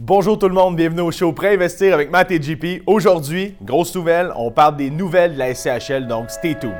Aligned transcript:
Bonjour 0.00 0.38
tout 0.38 0.46
le 0.46 0.54
monde, 0.54 0.76
bienvenue 0.76 1.00
au 1.00 1.10
show 1.10 1.32
Prêt 1.32 1.54
Investir 1.54 1.92
avec 1.92 2.08
Matt 2.08 2.30
et 2.30 2.40
JP. 2.40 2.84
Aujourd'hui, 2.86 3.56
grosse 3.60 3.92
nouvelle, 3.96 4.32
on 4.36 4.52
parle 4.52 4.76
des 4.76 4.90
nouvelles 4.90 5.34
de 5.34 5.38
la 5.40 5.52
SCHL, 5.52 6.06
donc 6.06 6.30
stay 6.30 6.56
tuned. 6.56 6.72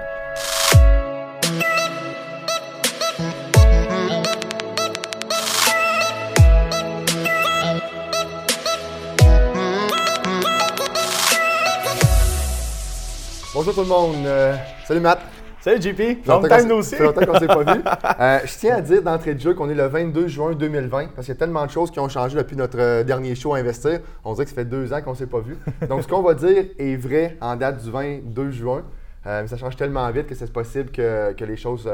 Bonjour 13.53 13.75
tout 13.75 13.81
le 13.81 13.87
monde. 13.89 14.15
Euh, 14.27 14.55
salut 14.87 15.01
Matt. 15.01 15.38
Salut 15.69 15.83
JP, 15.83 16.27
long 16.27 16.41
time 16.41 16.73
aussi. 16.73 16.91
Ça 16.91 16.97
fait 16.97 17.05
longtemps 17.05 17.27
qu'on 17.27 17.39
s'est 17.39 17.47
pas 17.47 17.75
vu. 17.75 17.83
Euh, 18.21 18.39
je 18.45 18.59
tiens 18.59 18.77
à 18.77 18.81
dire 18.81 19.03
d'entrée 19.03 19.35
de 19.35 19.41
jeu 19.41 19.53
qu'on 19.55 19.69
est 19.69 19.75
le 19.75 19.87
22 19.87 20.29
juin 20.29 20.53
2020 20.53 21.09
parce 21.15 21.27
qu'il 21.27 21.35
y 21.35 21.37
a 21.37 21.39
tellement 21.39 21.67
de 21.67 21.71
choses 21.71 21.91
qui 21.91 22.01
ont 22.01 22.09
changé 22.09 22.37
depuis 22.37 22.57
notre 22.57 22.81
euh, 22.81 23.05
dernier 23.05 23.35
show 23.35 23.55
à 23.55 23.59
investir. 23.59 24.01
On 24.25 24.33
dirait 24.33 24.45
que 24.45 24.51
ça 24.51 24.57
fait 24.57 24.65
deux 24.65 24.93
ans 24.95 25.03
qu'on 25.03 25.15
s'est 25.15 25.27
pas 25.27 25.41
vu. 25.41 25.59
Donc 25.89 26.03
ce 26.03 26.09
qu'on 26.09 26.23
va 26.23 26.33
dire 26.33 26.65
est 26.79 26.97
vrai 26.97 27.37
en 27.43 27.55
date 27.55 27.85
du 27.85 27.91
22 27.91 28.51
juin. 28.51 28.83
mais 29.27 29.47
ça 29.47 29.59
change 29.59 29.77
tellement 29.77 30.11
vite 30.11 30.27
que 30.27 30.35
c'est 30.35 30.51
possible 30.51 30.91
que, 30.91 31.33
que 31.35 31.45
les 31.45 31.57
choses 31.57 31.89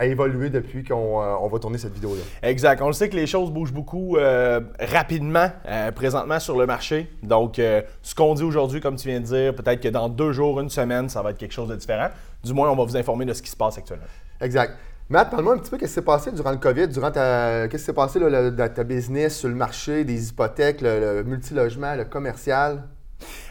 a 0.00 0.06
évolué 0.06 0.48
depuis 0.48 0.82
qu'on 0.82 1.22
euh, 1.22 1.48
va 1.48 1.58
tourner 1.58 1.76
cette 1.76 1.92
vidéo-là. 1.92 2.22
Exact. 2.42 2.80
On 2.80 2.86
le 2.86 2.94
sait 2.94 3.10
que 3.10 3.16
les 3.16 3.26
choses 3.26 3.50
bougent 3.50 3.72
beaucoup 3.72 4.16
euh, 4.16 4.60
rapidement 4.80 5.48
euh, 5.68 5.92
présentement 5.92 6.40
sur 6.40 6.58
le 6.58 6.64
marché. 6.66 7.10
Donc, 7.22 7.56
ce 7.56 8.14
qu'on 8.14 8.34
dit 8.34 8.42
aujourd'hui, 8.42 8.80
comme 8.80 8.96
tu 8.96 9.08
viens 9.08 9.20
de 9.20 9.26
dire, 9.26 9.54
peut-être 9.54 9.80
que 9.80 9.88
dans 9.88 10.08
deux 10.08 10.32
jours, 10.32 10.58
une 10.60 10.70
semaine, 10.70 11.10
ça 11.10 11.20
va 11.20 11.30
être 11.30 11.38
quelque 11.38 11.52
chose 11.52 11.68
de 11.68 11.76
différent. 11.76 12.08
Du 12.42 12.54
moins, 12.54 12.70
on 12.70 12.76
va 12.76 12.84
vous 12.84 12.96
informer 12.96 13.26
de 13.26 13.34
ce 13.34 13.42
qui 13.42 13.50
se 13.50 13.56
passe 13.56 13.76
actuellement. 13.76 14.06
Exact. 14.40 14.74
Matt, 15.10 15.30
parle-moi 15.30 15.54
un 15.54 15.58
petit 15.58 15.70
peu 15.70 15.76
qu'est-ce 15.76 15.90
qui 15.90 15.94
s'est 15.96 16.02
passé 16.02 16.32
durant 16.32 16.52
le 16.52 16.56
COVID, 16.56 16.88
durant 16.88 17.10
ta. 17.10 17.68
Qu'est-ce 17.68 17.82
qui 17.82 17.86
s'est 17.86 17.92
passé 17.92 18.18
dans 18.20 18.74
ta 18.74 18.84
business, 18.84 19.38
sur 19.38 19.48
le 19.48 19.54
marché, 19.54 20.04
des 20.04 20.28
hypothèques, 20.28 20.80
le, 20.80 21.16
le 21.16 21.24
multilogement, 21.24 21.94
le 21.94 22.04
commercial? 22.04 22.84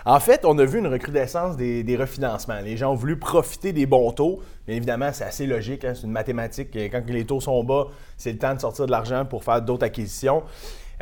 En 0.05 0.19
fait, 0.19 0.41
on 0.45 0.57
a 0.59 0.65
vu 0.65 0.79
une 0.79 0.87
recrudescence 0.87 1.57
des, 1.57 1.97
refinancements. 1.99 2.59
Les 2.61 2.77
gens 2.77 2.91
ont 2.91 2.95
voulu 2.95 3.17
profiter 3.17 3.73
des 3.73 3.85
bons 3.85 4.11
taux. 4.11 4.41
Bien 4.67 4.75
évidemment, 4.75 5.09
c'est 5.13 5.25
assez 5.25 5.45
logique, 5.45 5.85
hein, 5.85 5.93
c'est 5.95 6.03
une 6.03 6.11
mathématique. 6.11 6.69
Quand 6.91 7.03
les 7.07 7.25
taux 7.25 7.41
sont 7.41 7.63
bas, 7.63 7.87
c'est 8.17 8.31
le 8.31 8.37
temps 8.37 8.53
de 8.53 8.59
sortir 8.59 8.85
de 8.85 8.91
l'argent 8.91 9.25
pour 9.25 9.43
faire 9.43 9.61
d'autres 9.61 9.85
acquisitions. 9.85 10.43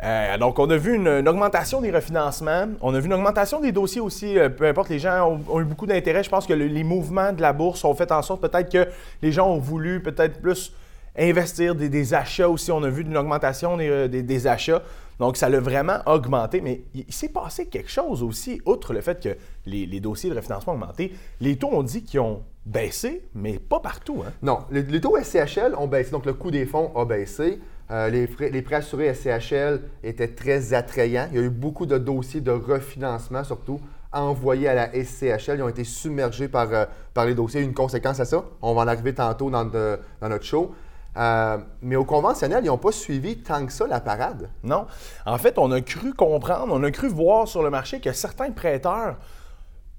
Euh, 0.04 0.38
donc, 0.38 0.58
on 0.58 0.70
a 0.70 0.76
vu 0.76 0.94
une, 0.94 1.28
augmentation 1.28 1.80
des 1.80 1.90
refinancements. 1.90 2.68
On 2.80 2.94
a 2.94 3.00
vu 3.00 3.06
une 3.06 3.14
augmentation 3.14 3.60
des 3.60 3.72
dossiers 3.72 4.00
aussi. 4.00 4.38
Euh, 4.38 4.48
peu 4.48 4.66
importe, 4.66 4.90
les 4.90 4.98
gens 4.98 5.40
ont, 5.48 5.60
eu 5.60 5.64
beaucoup 5.64 5.86
d'intérêt. 5.86 6.22
Je 6.22 6.30
pense 6.30 6.46
que 6.46 6.52
les 6.52 6.84
mouvements 6.84 7.32
de 7.32 7.42
la 7.42 7.52
bourse 7.52 7.84
ont 7.84 7.94
fait 7.94 8.10
en 8.12 8.22
sorte 8.22 8.40
peut-être 8.40 8.70
que 8.70 8.88
les 9.22 9.32
gens 9.32 9.48
ont 9.48 9.58
voulu 9.58 10.00
peut-être 10.00 10.40
plus 10.40 10.72
investir 11.18 11.74
des, 11.74 12.14
achats 12.14 12.48
aussi. 12.48 12.70
On 12.70 12.82
a 12.82 12.90
vu 12.90 13.02
une 13.02 13.16
augmentation 13.16 13.76
des, 13.76 13.88
euh, 13.88 14.08
des 14.08 14.46
achats. 14.46 14.82
Donc, 15.18 15.36
ça 15.36 15.48
l'a 15.48 15.60
vraiment 15.60 15.98
augmenté. 16.06 16.60
Mais 16.60 16.82
il, 16.94 17.12
s'est 17.12 17.28
passé 17.28 17.66
quelque 17.66 17.90
chose 17.90 18.22
aussi, 18.22 18.60
outre 18.64 18.92
le 18.92 19.00
fait 19.00 19.22
que 19.22 19.36
les, 19.66 20.00
dossiers 20.00 20.30
de 20.30 20.36
refinancement 20.36 20.74
ont 20.74 20.76
augmenté. 20.76 21.12
Les 21.40 21.56
taux, 21.56 21.70
ont 21.72 21.82
dit 21.82 22.04
qu'ils 22.04 22.20
ont 22.20 22.42
baissé, 22.64 23.22
mais 23.34 23.58
pas 23.58 23.80
partout. 23.80 24.22
Hein? 24.26 24.32
Non, 24.42 24.60
les, 24.70 25.00
taux 25.00 25.16
SCHL 25.20 25.74
ont 25.76 25.88
baissé. 25.88 26.10
Donc, 26.10 26.26
le 26.26 26.34
coût 26.34 26.50
des 26.50 26.66
fonds 26.66 26.92
a 26.94 27.04
baissé. 27.04 27.60
Euh, 27.90 28.10
les, 28.10 28.28
les, 28.50 28.62
prêts 28.62 28.76
assurés 28.76 29.12
SCHL 29.14 29.80
étaient 30.04 30.28
très 30.28 30.74
attrayants. 30.74 31.28
Il 31.32 31.38
y 31.38 31.40
a 31.40 31.44
eu 31.44 31.50
beaucoup 31.50 31.86
de 31.86 31.96
dossiers 31.98 32.40
de 32.40 32.50
refinancement, 32.50 33.42
surtout 33.44 33.80
envoyés 34.12 34.68
à 34.68 34.74
la 34.74 34.90
SCHL. 34.92 35.56
Ils 35.56 35.62
ont 35.62 35.68
été 35.68 35.84
submergés 35.84 36.48
par, 36.48 36.72
euh, 36.72 36.84
par 37.12 37.26
les 37.26 37.34
dossiers. 37.34 37.62
Une 37.62 37.74
conséquence 37.74 38.20
à 38.20 38.24
ça, 38.24 38.44
on 38.62 38.74
va 38.74 38.82
en 38.82 38.88
arriver 38.88 39.14
tantôt 39.14 39.50
dans, 39.50 39.64
dans 39.64 40.28
notre 40.28 40.44
show. 40.44 40.74
Euh, 41.18 41.58
mais 41.82 41.96
au 41.96 42.04
conventionnel, 42.04 42.64
ils 42.64 42.68
n'ont 42.68 42.78
pas 42.78 42.92
suivi 42.92 43.38
tant 43.38 43.66
que 43.66 43.72
ça 43.72 43.86
la 43.86 44.00
parade. 44.00 44.50
Non. 44.62 44.86
En 45.26 45.38
fait, 45.38 45.58
on 45.58 45.70
a 45.72 45.80
cru 45.80 46.14
comprendre, 46.14 46.68
on 46.70 46.82
a 46.84 46.90
cru 46.90 47.08
voir 47.08 47.48
sur 47.48 47.62
le 47.62 47.70
marché 47.70 48.00
que 48.00 48.12
certains 48.12 48.52
prêteurs 48.52 49.16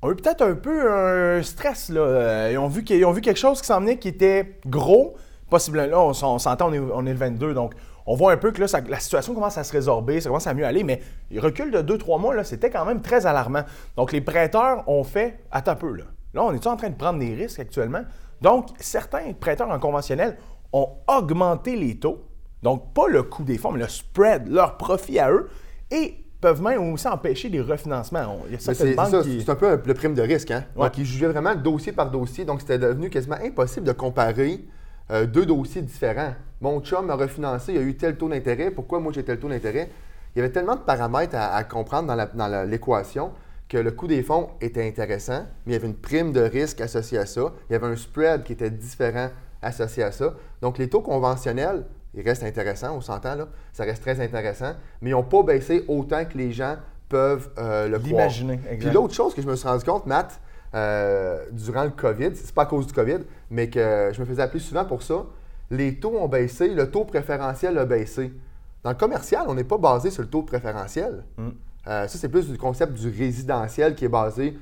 ont 0.01 0.11
eu 0.11 0.15
peut-être 0.15 0.41
un 0.41 0.55
peu 0.55 0.91
un 0.91 1.43
stress. 1.43 1.89
Là. 1.89 2.01
Euh, 2.01 2.49
ils, 2.53 2.57
ont 2.57 2.69
vu 2.69 2.83
ont 3.03 3.11
vu 3.11 3.21
quelque 3.21 3.39
chose 3.39 3.59
qui 3.59 3.67
s'en 3.67 3.81
venait 3.81 3.97
qui 3.97 4.07
était 4.07 4.59
gros. 4.65 5.15
Possiblement, 5.49 5.87
là, 5.87 5.99
on, 5.99 6.13
s'entend, 6.13 6.71
on 6.71 7.05
est, 7.05 7.11
le 7.11 7.17
22, 7.17 7.55
donc 7.55 7.73
on 8.05 8.15
voit 8.15 8.31
un 8.31 8.37
peu 8.37 8.51
que 8.51 8.61
là, 8.61 8.67
la 8.87 8.99
situation 8.99 9.33
commence 9.33 9.57
à 9.57 9.63
se 9.63 9.71
résorber, 9.71 10.21
ça 10.21 10.29
commence 10.29 10.45
à 10.45 10.53
mieux 10.53 10.65
aller, 10.65 10.83
mais 10.83 11.01
le 11.31 11.41
recul 11.41 11.71
de 11.71 11.81
2-3 11.81 12.21
mois, 12.21 12.35
là, 12.35 12.43
c'était 12.43 12.69
quand 12.69 12.85
même 12.85 13.01
très 13.01 13.25
alarmant. 13.25 13.63
Donc 13.97 14.11
les 14.11 14.21
prêteurs 14.21 14.87
ont 14.87 15.03
fait 15.03 15.39
à 15.51 15.63
ta 15.63 15.75
peu. 15.75 15.91
Là, 15.91 16.03
là 16.35 16.43
on 16.43 16.53
est 16.53 16.67
en 16.67 16.77
train 16.77 16.89
de 16.89 16.95
prendre 16.95 17.17
des 17.17 17.33
risques 17.33 17.59
actuellement? 17.59 18.03
Donc, 18.41 18.69
certains 18.79 19.33
prêteurs 19.33 19.69
en 19.69 19.79
conventionnel 19.79 20.37
ont 20.73 20.89
augmenté 21.07 21.75
les 21.75 21.97
taux, 21.97 22.25
donc 22.63 22.93
pas 22.93 23.07
le 23.07 23.23
coût 23.23 23.43
des 23.43 23.57
fonds, 23.57 23.71
mais 23.71 23.79
le 23.79 23.87
spread, 23.87 24.47
leur 24.47 24.77
profit 24.77 25.19
à 25.19 25.31
eux, 25.31 25.49
et 25.91 26.15
peuvent 26.41 26.61
même 26.61 26.93
aussi 26.93 27.07
empêcher 27.07 27.49
des 27.49 27.61
refinancements. 27.61 28.37
c'est 28.57 29.49
un 29.49 29.55
peu 29.55 29.79
le 29.85 29.93
prime 29.93 30.13
de 30.13 30.21
risque. 30.21 30.51
Hein? 30.51 30.63
Donc, 30.75 30.97
ils 30.97 31.05
jugeaient 31.05 31.27
vraiment 31.27 31.55
dossier 31.55 31.91
par 31.91 32.09
dossier. 32.09 32.45
Donc, 32.45 32.61
c'était 32.61 32.79
devenu 32.79 33.09
quasiment 33.09 33.37
impossible 33.43 33.85
de 33.85 33.91
comparer 33.91 34.65
euh, 35.11 35.25
deux 35.25 35.45
dossiers 35.45 35.81
différents. 35.81 36.33
Mon 36.61 36.79
chum 36.81 37.05
m'a 37.07 37.15
refinancé, 37.15 37.73
il 37.73 37.79
a 37.79 37.81
eu 37.81 37.95
tel 37.95 38.15
taux 38.17 38.29
d'intérêt. 38.29 38.71
Pourquoi 38.71 38.99
moi 38.99 39.11
j'ai 39.13 39.23
tel 39.23 39.39
taux 39.39 39.49
d'intérêt? 39.49 39.89
Il 40.35 40.39
y 40.39 40.41
avait 40.41 40.51
tellement 40.51 40.75
de 40.75 40.81
paramètres 40.81 41.35
à, 41.35 41.63
comprendre 41.63 42.15
dans 42.35 42.69
l'équation 42.69 43.31
que 43.69 43.77
le 43.77 43.91
coût 43.91 44.07
des 44.07 44.23
fonds 44.23 44.49
était 44.61 44.85
intéressant, 44.85 45.45
mais 45.65 45.71
il 45.71 45.73
y 45.73 45.75
avait 45.75 45.87
une 45.87 45.95
prime 45.95 46.33
de 46.33 46.41
risque 46.41 46.81
associée 46.81 47.19
à 47.19 47.27
ça. 47.27 47.53
Il 47.69 47.73
y 47.73 47.75
avait 47.75 47.87
un 47.87 47.95
spread 47.95 48.43
qui 48.43 48.53
était 48.53 48.71
différent 48.71 49.29
associé 49.61 50.03
à 50.03 50.11
ça. 50.11 50.33
Donc, 50.61 50.79
les 50.79 50.89
taux 50.89 51.01
conventionnels, 51.01 51.85
ils 52.15 52.27
restent 52.27 52.43
intéressants, 52.43 52.95
on 52.95 53.01
s'entend 53.01 53.35
là, 53.35 53.47
ça 53.71 53.83
reste 53.83 54.01
très 54.01 54.19
intéressant, 54.19 54.73
mais 55.01 55.11
ils 55.11 55.13
n'ont 55.13 55.23
pas 55.23 55.43
baissé 55.43 55.85
autant 55.87 56.25
que 56.25 56.37
les 56.37 56.51
gens 56.51 56.77
peuvent 57.07 57.49
euh, 57.59 57.87
le 57.87 57.99
croire. 57.99 58.07
L'imaginer, 58.07 58.57
Puis 58.57 58.89
l'autre 58.89 59.13
chose 59.13 59.35
que 59.35 59.41
je 59.41 59.47
me 59.47 59.55
suis 59.55 59.67
rendu 59.67 59.85
compte, 59.85 60.07
Matt, 60.07 60.39
euh, 60.73 61.45
durant 61.51 61.83
le 61.83 61.91
COVID, 61.91 62.31
c'est 62.35 62.53
pas 62.53 62.63
à 62.63 62.65
cause 62.65 62.87
du 62.87 62.93
COVID, 62.93 63.19
mais 63.51 63.69
que 63.69 64.11
je 64.13 64.19
me 64.19 64.25
faisais 64.25 64.41
appeler 64.41 64.59
souvent 64.59 64.85
pour 64.85 65.03
ça, 65.03 65.25
les 65.69 65.99
taux 65.99 66.17
ont 66.17 66.27
baissé, 66.27 66.69
le 66.69 66.89
taux 66.89 67.05
préférentiel 67.05 67.77
a 67.77 67.85
baissé. 67.85 68.33
Dans 68.83 68.91
le 68.91 68.95
commercial, 68.95 69.43
on 69.47 69.53
n'est 69.53 69.63
pas 69.63 69.77
basé 69.77 70.09
sur 70.09 70.23
le 70.23 70.29
taux 70.29 70.41
préférentiel. 70.41 71.23
Mm. 71.37 71.49
Euh, 71.87 72.07
ça, 72.07 72.17
c'est 72.17 72.29
plus 72.29 72.47
du 72.49 72.57
concept 72.57 72.93
du 72.93 73.09
résidentiel 73.09 73.95
qui 73.95 74.05
est 74.05 74.09
basé 74.09 74.57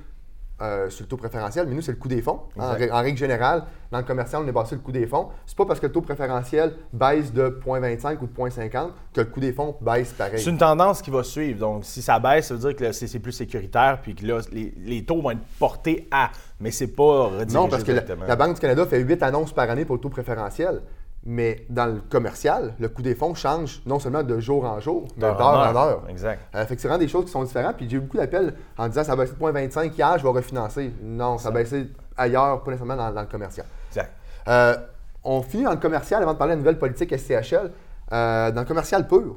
euh, 0.60 0.90
sur 0.90 1.04
le 1.04 1.08
taux 1.08 1.18
préférentiel, 1.18 1.68
mais 1.68 1.76
nous, 1.76 1.84
c'est 1.84 1.92
le 1.92 2.00
coût 2.00 2.08
des 2.08 2.22
fonds. 2.24 2.40
En, 2.58 2.74
règle 2.74 3.16
générale, 3.16 3.66
dans 3.92 4.00
le 4.00 4.04
commercial, 4.04 4.42
on 4.44 4.48
est 4.48 4.52
basé 4.52 4.70
sur 4.70 4.78
le 4.78 4.82
coût 4.82 4.92
des 4.92 5.06
fonds. 5.06 5.28
C'est 5.46 5.56
pas 5.56 5.66
parce 5.66 5.80
que 5.80 5.86
le 5.86 5.92
taux 5.92 6.02
préférentiel 6.02 6.74
baisse 6.92 7.32
de 7.32 7.60
0,25 7.64 8.18
ou 8.22 8.26
de 8.26 8.34
0,50 8.34 8.90
que 9.14 9.22
le 9.22 9.28
coût 9.28 9.40
des 9.40 9.54
fonds 9.54 9.76
baisse 9.82 10.14
pareil. 10.14 10.40
C'est 10.40 10.50
une 10.50 10.58
tendance 10.58 11.04
qui 11.04 11.12
va 11.12 11.24
suivre. 11.24 11.60
Donc, 11.60 11.86
si 11.86 12.02
ça 12.02 12.18
baisse, 12.18 12.48
ça 12.48 12.56
veut 12.56 12.60
dire 12.60 12.76
que 12.76 12.92
c'est 12.92 13.20
plus 13.20 13.34
sécuritaire, 13.34 14.00
puis 14.02 14.16
que 14.16 14.26
là, 14.26 14.40
les, 14.52 15.06
taux 15.06 15.22
vont 15.22 15.30
être 15.30 15.46
portés 15.60 16.08
à. 16.10 16.32
Mais 16.60 16.72
c'est 16.72 16.88
pas 16.88 17.30
Non, 17.54 17.70
parce 17.70 17.84
que 17.84 17.92
la, 17.92 18.36
Banque 18.36 18.56
du 18.56 18.60
Canada 18.60 18.88
fait 18.88 19.00
8 19.00 19.22
annonces 19.22 19.54
par 19.54 19.70
année 19.70 19.86
pour 19.86 19.98
le 19.98 20.02
taux 20.02 20.10
préférentiel. 20.10 20.82
Mais 21.30 21.66
dans 21.68 21.88
le 21.88 22.00
commercial, 22.00 22.74
le 22.80 22.88
coût 22.88 23.02
des 23.02 23.14
fonds 23.14 23.36
change 23.36 23.82
non 23.86 24.00
seulement 24.00 24.24
de 24.24 24.40
jour 24.40 24.64
en 24.64 24.80
jour, 24.80 25.10
mais 25.18 25.24
d'heure 25.24 25.42
en 25.42 25.76
heure. 25.76 26.04
Exact. 26.08 26.40
Euh, 26.56 26.66
fait 26.66 26.78
que 26.78 26.82
c'est 26.82 26.88
vraiment 26.88 27.04
des 27.04 27.10
choses 27.10 27.26
qui 27.26 27.32
sont 27.32 27.44
différentes. 27.44 27.76
Puis 27.76 27.90
j'ai 27.90 27.98
eu 27.98 28.00
beaucoup 28.00 28.16
d'appels 28.16 28.54
en 28.78 28.88
disant 28.88 29.04
ça 29.04 29.12
a 29.12 29.16
baissé 29.18 29.34
de 29.34 29.38
0.25 29.38 29.94
hier, 29.94 30.18
je 30.18 30.24
vais 30.24 30.30
refinancer. 30.30 30.94
Non, 31.04 31.38
ça 31.38 31.50
a 31.50 31.52
baissé 31.52 31.90
ailleurs, 32.16 32.64
pas 32.64 32.72
nécessairement 32.72 33.12
dans, 33.12 33.22
le 33.22 33.28
commercial. 33.28 33.66
Exact. 33.90 34.14
Euh, 34.48 34.78
on 35.22 35.42
finit 35.42 35.66
dans 35.66 35.72
le 35.72 35.78
commercial 35.78 36.24
avant 36.24 36.32
de 36.32 36.38
parler 36.38 36.54
de 36.54 36.60
la 36.60 36.62
nouvelle 36.62 36.80
politique 36.80 37.14
SCHL. 37.14 37.72
Euh, 38.14 38.52
dans 38.52 38.62
le 38.62 38.68
commercial 38.68 39.06
pur. 39.06 39.36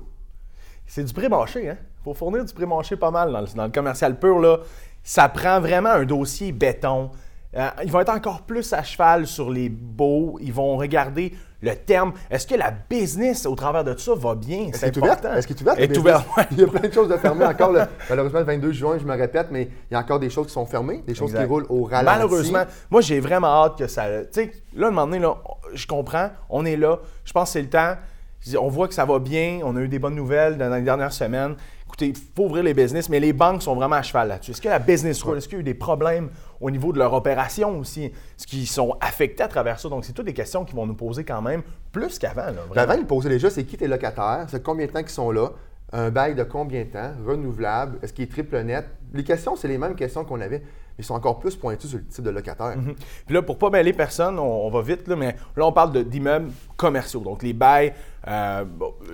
C'est 0.87 1.03
du 1.03 1.13
pré-marché, 1.13 1.71
hein? 1.71 1.77
Il 2.03 2.05
faut 2.05 2.15
fournir 2.15 2.45
du 2.45 2.55
pré-marché 2.55 2.95
pas 2.95 3.11
mal 3.11 3.33
dans 3.33 3.41
le, 3.41 3.47
dans 3.53 3.65
le 3.65 3.73
commercial 3.73 4.17
pur. 4.17 4.39
Là. 4.39 4.59
Ça 5.03 5.29
prend 5.29 5.61
vraiment 5.61 5.91
un 5.91 6.05
dossier 6.05 6.53
béton. 6.53 7.11
ils 7.83 7.91
vont 7.91 7.99
être 7.99 8.15
encore 8.15 8.43
plus 8.43 8.73
à 8.73 8.85
cheval 8.85 9.27
sur 9.27 9.51
les 9.51 9.69
beaux. 9.69 10.39
Ils 10.41 10.53
vont 10.53 10.77
regarder 10.77 11.35
le 11.63 11.75
terme. 11.75 12.13
Est-ce 12.31 12.47
que 12.47 12.55
la 12.55 12.71
business 12.71 13.47
au 13.47 13.55
travers 13.55 13.85
de 13.85 13.93
tout 13.93 14.01
ça 14.01 14.15
va 14.15 14.35
bien? 14.35 14.71
C'est 14.73 14.97
important. 14.97 15.35
Est-ce 15.35 15.47
que 15.47 15.53
tu 15.53 15.65
est 15.69 15.99
ouvert? 15.99 16.25
Il 16.51 16.61
y 16.61 16.65
a 16.65 16.67
plein 16.67 16.89
de 16.89 16.93
choses 16.93 17.09
de 17.09 17.17
fermer 17.17 17.45
encore. 17.47 17.75
malheureusement, 18.09 18.41
le 18.41 18.45
22 18.45 18.73
juin, 18.73 18.99
je 18.99 19.05
me 19.05 19.17
répète, 19.17 19.49
mais 19.51 19.69
il 19.91 19.95
y 19.95 19.97
a 19.97 20.01
encore 20.01 20.19
des 20.19 20.31
choses 20.31 20.47
qui 20.47 20.53
sont 20.53 20.67
fermées, 20.67 21.03
des 21.07 21.15
choses 21.15 21.33
qui 21.33 21.45
roulent 21.45 21.67
au 21.69 21.85
ralenti. 21.85 22.05
Malheureusement, 22.05 22.65
moi, 22.91 23.01
j'ai 23.01 23.21
vraiment 23.21 23.49
hâte 23.65 23.79
que 23.79 23.87
ça. 23.87 24.05
Tu 24.25 24.27
sais, 24.33 24.53
là, 24.75 24.87
à 24.87 24.89
un 24.89 24.93
moment 24.93 25.07
donné, 25.07 25.19
là, 25.19 25.37
je 25.75 25.87
comprends, 25.87 26.31
on 26.49 26.65
est 26.65 26.77
là. 26.77 26.99
Je 27.25 27.33
pense 27.33 27.49
que 27.49 27.53
c'est 27.55 27.63
le 27.63 27.71
temps. 27.71 27.95
On 28.59 28.69
voit 28.69 28.89
que 28.89 28.95
ça 28.95 29.05
va 29.05 29.19
bien. 29.19 29.61
On 29.65 29.77
a 29.77 29.81
eu 29.81 29.89
des 29.89 29.99
bonnes 29.99 30.15
nouvelles 30.15 30.57
dans 30.57 30.75
les 30.75 30.81
dernières 30.81 31.13
semaines. 31.13 31.57
Écoutez, 31.87 32.07
il 32.07 32.17
faut 32.17 32.45
ouvrir 32.45 32.63
les 32.63 32.73
business, 32.73 33.09
mais 33.09 33.21
les 33.21 33.33
banques 33.33 33.63
sont 33.63 33.75
vraiment 33.75 33.97
à 33.97 34.03
cheval 34.03 34.29
là-dessus. 34.29 34.53
Est-ce 34.53 34.63
que 34.63 34.69
la 34.69 34.79
business 34.79 35.23
roule? 35.23 35.39
Est-ce 35.39 35.49
qu'il 35.49 35.57
y 35.57 35.59
a 35.59 35.61
eu 35.61 35.65
des 35.65 35.75
problèmes 35.75 36.31
au 36.61 36.71
niveau 36.71 36.93
de 36.93 36.99
leur 36.99 37.13
opération 37.15 37.79
aussi? 37.79 38.05
Est-ce 38.05 38.47
qu'ils 38.47 38.67
sont 38.67 38.97
affectés 39.01 39.43
à 39.43 39.49
travers 39.49 39.79
ça? 39.81 39.89
Donc, 39.89 40.05
c'est 40.05 40.13
toutes 40.13 40.27
des 40.27 40.35
questions 40.35 40.65
qui 40.65 40.75
vont 40.75 40.87
nous 40.87 40.95
poser 40.95 41.25
quand 41.25 41.43
même 41.43 41.63
plus 41.93 42.19
qu'avant. 42.19 42.43
Avant, 42.77 42.95
ils 42.95 43.07
posaient 43.07 43.29
déjà 43.31 43.51
c'est 43.51 43.65
qui 43.65 43.77
tes 43.77 43.89
locataires, 43.89 44.45
c'est 44.49 44.63
combien 44.63 44.87
de 44.87 44.93
temps 44.93 45.01
qu'ils 45.01 45.09
sont 45.11 45.31
là, 45.31 45.49
Un 45.93 46.11
bail 46.11 46.35
de 46.37 46.45
combien 46.45 46.85
de 46.85 46.91
temps? 46.91 47.13
Renouvelable? 47.27 47.99
Est-ce 48.03 48.13
qu'il 48.13 48.25
est 48.25 48.29
triple 48.31 48.61
net? 48.63 48.87
Les 49.13 49.25
questions, 49.25 49.57
c'est 49.57 49.67
les 49.67 49.77
mêmes 49.79 49.97
questions 49.97 50.25
qu'on 50.25 50.41
avait. 50.41 50.61
mais 50.61 50.65
Ils 51.01 51.05
sont 51.05 51.15
encore 51.15 51.41
plus 51.41 51.57
pointus 51.57 51.91
sur 51.91 51.99
le 51.99 52.05
type 52.05 52.23
de 52.25 52.31
locataire. 52.31 52.77
Mhm. 52.77 52.95
Puis 53.27 53.35
là, 53.35 53.43
pour 53.43 53.59
pas 53.59 53.71
mêler 53.71 53.93
personne, 53.93 54.39
on, 54.39 54.67
on 54.67 54.71
va 54.71 54.83
vite, 54.83 55.09
là, 55.09 55.17
mais 55.17 55.35
là, 55.57 55.67
on 55.67 55.73
parle 55.73 56.05
d'immeubles 56.05 56.53
commerciaux. 56.77 57.21
Donc, 57.21 57.43
les 57.43 57.53
bails, 57.55 57.93
euh, 58.29 58.65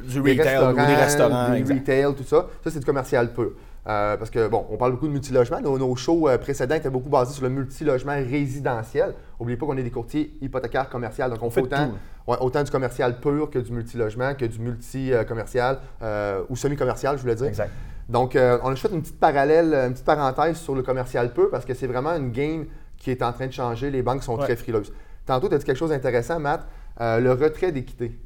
du 0.05 0.21
Des 0.21 0.33
retail 0.33 0.59
ou 0.73 0.75
des 0.75 0.95
restaurants. 0.97 1.55
exact. 1.55 1.79
retail, 1.79 2.15
tout 2.15 2.25
ça. 2.25 2.47
Ça, 2.63 2.71
c'est 2.71 2.81
du 2.81 2.85
commercial 2.85 3.33
pur. 3.33 3.53
Euh, 3.89 4.17
parce 4.17 4.31
que, 4.31 4.49
bon, 4.49 4.67
on 4.71 4.77
parle 4.77 4.93
beaucoup 4.93 5.07
de 5.07 5.13
multilogement. 5.13 5.61
Nos, 5.61 5.79
nos 5.79 5.95
shows 5.95 6.29
euh, 6.29 6.39
précédents 6.39 6.75
étaient 6.75 6.91
beaucoup 6.91 7.09
basés 7.09 7.33
sur 7.35 7.45
le 7.45 7.51
multilogement 7.51 8.15
résidentiel. 8.17 9.15
N'oubliez 9.39 9.57
pas 9.57 9.67
qu'on 9.67 9.77
est 9.77 9.83
des 9.85 9.93
courtiers 9.93 10.37
hypothécaires 10.41 10.89
commerciaux. 10.89 11.29
Donc, 11.29 11.39
on, 11.41 11.47
On 11.47 11.51
fait 11.51 11.61
autant, 11.63 11.87
tout. 11.91 12.31
ouais, 12.33 12.37
autant 12.41 12.65
du 12.65 12.71
commercial 12.71 13.21
pur 13.21 13.49
que 13.49 13.61
du 13.61 13.71
multilogement, 13.71 14.35
que 14.35 14.45
du 14.45 14.59
multi-commercial 14.59 15.79
euh, 16.03 16.43
ou 16.49 16.57
semi-commercial, 16.57 17.17
je 17.17 17.23
voulais 17.23 17.37
dire. 17.37 17.47
Exact. 17.47 17.71
Donc, 18.09 18.37
on 18.37 18.71
a 18.71 18.77
fait 18.77 18.91
une 18.93 19.03
petite 19.03 19.19
parallèle, 19.21 19.75
une 19.75 19.93
petite 19.93 20.05
parenthèse 20.07 20.57
sur 20.59 20.75
le 20.77 20.83
commercial 20.83 21.33
peu 21.33 21.49
parce 21.49 21.65
que 21.65 21.75
c'est 21.75 21.89
vraiment 21.89 22.11
une 22.17 22.31
game 22.31 22.67
qui 22.99 23.11
est 23.11 23.23
en 23.23 23.33
train 23.33 23.47
de 23.49 23.53
changer. 23.53 23.91
Les 23.91 24.03
banques 24.03 24.23
sont 24.23 24.37
Ouais. 24.37 24.45
très 24.45 24.57
frileuses. 24.57 24.93
Tantôt, 25.27 25.49
tu 25.49 25.55
as 25.55 25.59
dit 25.59 25.65
quelque 25.65 25.77
chose 25.79 25.91
d'intéressant, 25.91 26.39
Matt, 26.39 26.67
le 27.01 27.31
retrait 27.33 27.73
d'équité. 27.73 28.17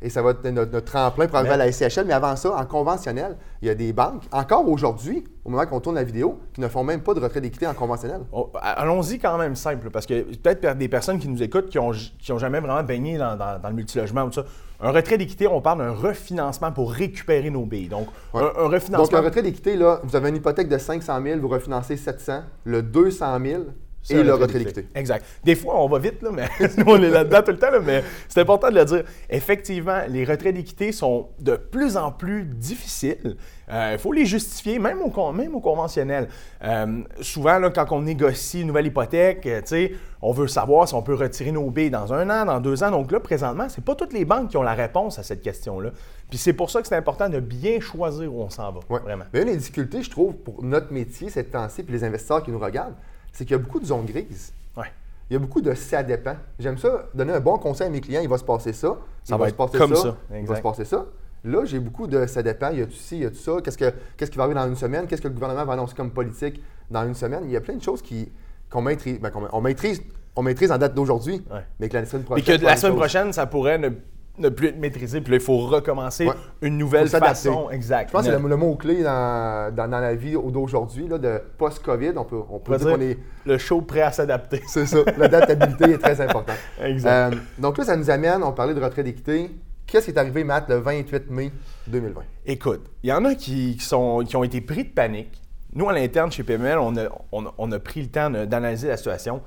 Et 0.00 0.10
ça 0.10 0.22
va 0.22 0.30
être 0.30 0.44
notre, 0.50 0.70
notre 0.70 0.84
tremplin 0.92 1.26
pour 1.26 1.36
arriver 1.38 1.56
Mais- 1.56 1.62
à 1.62 1.66
la 1.66 1.72
SCHL. 1.72 2.04
Mais 2.06 2.12
avant 2.12 2.36
ça, 2.36 2.52
en 2.54 2.64
conventionnel, 2.66 3.36
il 3.62 3.68
y 3.68 3.70
a 3.70 3.74
des 3.74 3.92
banques, 3.92 4.22
encore 4.30 4.68
aujourd'hui, 4.68 5.24
au 5.44 5.50
moment 5.50 5.66
qu'on 5.66 5.80
tourne 5.80 5.96
la 5.96 6.04
vidéo, 6.04 6.38
qui 6.54 6.60
ne 6.60 6.68
font 6.68 6.84
même 6.84 7.00
pas 7.00 7.14
de 7.14 7.20
retrait 7.20 7.40
d'équité 7.40 7.66
en 7.66 7.74
conventionnel. 7.74 8.20
On- 8.32 8.48
Allons-y 8.62 9.18
quand 9.18 9.36
même 9.38 9.56
simple, 9.56 9.90
parce 9.90 10.06
que 10.06 10.22
peut-être 10.36 10.76
des 10.78 10.88
personnes 10.88 11.18
qui 11.18 11.26
nous 11.28 11.42
écoutent 11.42 11.68
qui 11.68 11.78
n'ont 11.78 11.90
qui 12.18 12.30
ont 12.32 12.38
jamais 12.38 12.60
vraiment 12.60 12.82
baigné 12.84 13.18
dans, 13.18 13.34
dans- 13.36 13.58
dans 13.60 13.68
le 13.68 13.74
multilogement 13.74 14.22
ou 14.22 14.28
tout 14.28 14.34
ça. 14.34 14.44
Un 14.80 14.92
retrait 14.92 15.18
d'équité, 15.18 15.48
on 15.48 15.60
parle 15.60 15.78
d'un 15.78 15.90
refinancement 15.90 16.70
pour 16.70 16.92
récupérer 16.92 17.50
nos 17.50 17.66
billes. 17.66 17.88
Donc, 17.88 18.06
Ouais. 18.32 18.42
un, 18.42 18.44
un 18.60 18.62
Donc, 18.64 18.72
refinancement. 18.74 19.18
le 19.18 19.24
retrait 19.24 19.42
d'équité, 19.42 19.74
là, 19.76 19.98
vous 20.04 20.14
avez 20.14 20.28
une 20.28 20.36
hypothèque 20.36 20.68
de 20.68 20.78
500 20.78 21.20
000, 21.20 21.40
vous 21.40 21.48
refinancez 21.48 21.96
700, 21.96 22.42
le 22.62 22.82
200 22.82 23.38
000 23.44 23.62
c'est 23.64 23.87
et 24.10 24.20
un 24.20 24.22
le 24.22 24.34
retrait 24.34 24.58
d'équité. 24.58 24.86
Exact. 24.94 25.24
Des 25.44 25.54
fois, 25.54 25.80
on 25.82 25.88
va 25.88 25.98
vite, 25.98 26.22
là, 26.22 26.30
mais 26.32 26.48
nous, 26.76 26.84
on 26.86 27.02
est 27.02 27.10
là-dedans 27.10 27.42
tout 27.42 27.52
le 27.52 27.58
temps, 27.58 27.70
là, 27.70 27.80
mais 27.84 28.02
c'est 28.28 28.40
important 28.40 28.70
de 28.70 28.74
le 28.76 28.84
dire. 28.84 29.04
Effectivement, 29.28 30.00
les 30.08 30.24
retraits 30.24 30.54
d'équité 30.54 30.92
sont 30.92 31.28
de 31.38 31.56
plus 31.56 31.96
en 31.96 32.10
plus 32.12 32.44
difficiles. 32.44 33.36
Il 33.70 33.98
faut 33.98 34.12
les 34.12 34.24
justifier, 34.24 34.78
même 34.78 34.98
au, 35.02 35.32
même 35.32 35.54
au 35.54 35.60
conventionnel. 35.60 36.28
Euh, 36.64 37.02
souvent, 37.20 37.58
là, 37.58 37.68
quand 37.70 37.86
on 37.90 38.00
négocie 38.00 38.62
une 38.62 38.68
nouvelle 38.68 38.86
hypothèque, 38.86 39.46
euh, 39.46 39.88
on 40.22 40.32
veut 40.32 40.48
savoir 40.48 40.88
si 40.88 40.94
on 40.94 41.02
peut 41.02 41.14
retirer 41.14 41.52
nos 41.52 41.70
billes 41.70 41.90
dans 41.90 42.12
un 42.14 42.30
an, 42.30 42.46
dans 42.46 42.60
deux 42.60 42.82
ans. 42.82 42.90
Donc 42.90 43.12
là, 43.12 43.20
présentement, 43.20 43.68
c'est 43.68 43.84
pas 43.84 43.94
toutes 43.94 44.14
les 44.14 44.24
banques 44.24 44.48
qui 44.50 44.56
ont 44.56 44.62
la 44.62 44.72
réponse 44.74 45.18
à 45.18 45.22
cette 45.22 45.42
question-là. 45.42 45.90
Puis 46.30 46.38
c'est 46.38 46.54
pour 46.54 46.70
ça 46.70 46.80
que 46.80 46.88
c'est 46.88 46.96
important 46.96 47.28
de 47.28 47.40
bien 47.40 47.78
choisir 47.80 48.32
où 48.34 48.40
on 48.42 48.50
s'en 48.50 48.72
va, 48.72 48.80
Ouais. 48.88 49.00
vraiment. 49.00 49.24
Mais 49.34 49.42
une 49.42 49.48
des 49.48 49.56
difficultés, 49.56 50.02
je 50.02 50.10
trouve, 50.10 50.34
pour 50.34 50.62
notre 50.64 50.90
métier 50.92 51.28
cette 51.28 51.50
temps-ci, 51.50 51.82
puis 51.82 51.92
les 51.92 52.04
investisseurs 52.04 52.42
qui 52.42 52.50
nous 52.50 52.58
regardent, 52.58 52.94
c'est 53.38 53.44
qu'il 53.44 53.52
y 53.56 53.60
a 53.60 53.62
beaucoup 53.62 53.78
de 53.78 53.86
zones 53.86 54.04
grises. 54.04 54.52
Ouais. 54.76 54.86
Il 55.30 55.34
y 55.34 55.36
a 55.36 55.38
beaucoup 55.38 55.60
de 55.60 55.72
ça 55.74 56.02
dépend. 56.02 56.34
J'aime 56.58 56.76
ça, 56.76 57.08
donner 57.14 57.32
un 57.34 57.38
bon 57.40 57.56
conseil 57.56 57.86
à 57.86 57.90
mes 57.90 58.00
clients, 58.00 58.20
il 58.20 58.28
va 58.28 58.36
se 58.36 58.42
passer 58.42 58.72
ça. 58.72 58.96
Ça 59.22 59.36
il 59.36 59.38
va 59.38 59.48
se 59.48 59.54
passer 59.54 59.78
comme 59.78 59.94
ça, 59.94 60.16
Il 60.34 60.44
va 60.46 60.56
se 60.56 60.60
passer 60.62 60.84
ça. 60.84 61.06
Là, 61.44 61.64
j'ai 61.64 61.78
beaucoup 61.78 62.08
de 62.08 62.26
ça 62.26 62.42
dépend. 62.42 62.70
Il 62.70 62.80
y 62.80 62.82
a 62.82 62.86
tout 62.86 62.92
ci, 62.94 63.18
il 63.18 63.22
y 63.22 63.26
a 63.26 63.30
tout 63.30 63.36
ça. 63.36 63.52
Qu'est-ce, 63.62 63.78
que, 63.78 63.92
qu'est-ce 64.16 64.28
qui 64.32 64.36
va 64.38 64.42
arriver 64.42 64.58
dans 64.58 64.66
une 64.66 64.74
semaine? 64.74 65.06
Qu'est-ce 65.06 65.22
que 65.22 65.28
le 65.28 65.34
gouvernement 65.34 65.64
va 65.64 65.74
annoncer 65.74 65.94
comme 65.94 66.10
politique 66.10 66.60
dans 66.90 67.06
une 67.06 67.14
semaine? 67.14 67.42
Il 67.44 67.52
y 67.52 67.56
a 67.56 67.60
plein 67.60 67.76
de 67.76 67.82
choses 67.82 68.02
qui, 68.02 68.28
qu'on 68.68 68.82
maîtrise, 68.82 69.20
ben, 69.20 69.30
qu'on- 69.30 69.46
on 69.52 69.60
maîtrise. 69.60 70.02
On 70.34 70.42
maîtrise 70.42 70.72
en 70.72 70.78
date 70.78 70.94
d'aujourd'hui, 70.94 71.44
Ouais. 71.48 71.64
mais 71.78 71.88
que 71.88 71.96
la 71.96 72.06
semaine 72.06 72.24
prochaine. 72.24 72.44
que 72.58 72.64
la 72.64 72.76
semaine 72.76 72.92
chose. 72.92 72.98
prochaine, 73.00 73.32
ça 73.32 73.46
pourrait 73.46 73.78
ne, 73.78 73.90
ne 74.38 74.48
plus 74.48 74.68
être 74.68 74.78
maîtrisé. 74.78 75.20
Puis 75.20 75.30
là, 75.32 75.36
il 75.36 75.42
faut 75.42 75.58
recommencer 75.58 76.26
Ouais. 76.26 76.34
une 76.62 76.78
nouvelle 76.78 77.08
façon. 77.08 77.70
Exact. 77.70 78.08
Je 78.08 78.12
pense 78.12 78.26
que 78.26 78.32
c'est 78.32 78.38
le, 78.40 78.48
le 78.48 78.56
mot-clé 78.56 79.02
dans, 79.02 79.74
dans, 79.74 79.88
dans 79.90 80.00
la 80.00 80.14
vie 80.14 80.32
d'aujourd'hui, 80.32 81.06
de 81.08 81.42
post-COVID. 81.58 82.12
On 82.16 82.24
peut, 82.24 82.40
on 82.50 82.58
peut 82.58 82.76
dire 82.76 82.86
dire 82.86 82.96
qu'on 82.96 83.02
est. 83.02 83.18
le 83.46 83.58
show 83.58 83.80
prêt 83.82 84.02
à 84.02 84.12
s'adapter. 84.12 84.62
C'est 84.66 84.86
ça. 84.86 84.98
L'adaptabilité 85.16 85.90
est 85.92 85.98
très 85.98 86.20
importante. 86.20 86.56
Exact. 86.82 87.34
Euh, 87.34 87.38
donc 87.58 87.78
là, 87.78 87.84
ça 87.84 87.96
nous 87.96 88.10
amène, 88.10 88.42
on 88.42 88.52
parlait 88.52 88.74
de 88.74 88.82
retrait 88.82 89.02
d'équité. 89.04 89.50
Qu'est-ce 89.86 90.04
qui 90.06 90.10
est 90.10 90.18
arrivé, 90.18 90.44
Matt, 90.44 90.68
le 90.68 90.76
28 90.76 91.30
mai 91.30 91.50
2020? 91.86 92.20
Écoute, 92.46 92.82
il 93.02 93.08
y 93.08 93.12
en 93.12 93.24
a 93.24 93.34
qui, 93.34 93.76
qui 93.78 93.84
sont, 93.84 94.22
qui 94.26 94.36
ont 94.36 94.44
été 94.44 94.60
pris 94.60 94.84
de 94.84 94.90
panique. 94.90 95.40
Nous, 95.72 95.88
à 95.88 95.92
l'interne, 95.94 96.30
chez 96.30 96.42
PML, 96.42 96.78
on 96.78 96.96
a, 96.96 97.04
on 97.32 97.46
a- 97.46 97.54
on 97.56 97.72
a 97.72 97.78
pris 97.78 98.02
le 98.02 98.08
temps 98.08 98.28
d'analyser 98.30 98.88
la 98.88 98.96
situation. 98.98 99.40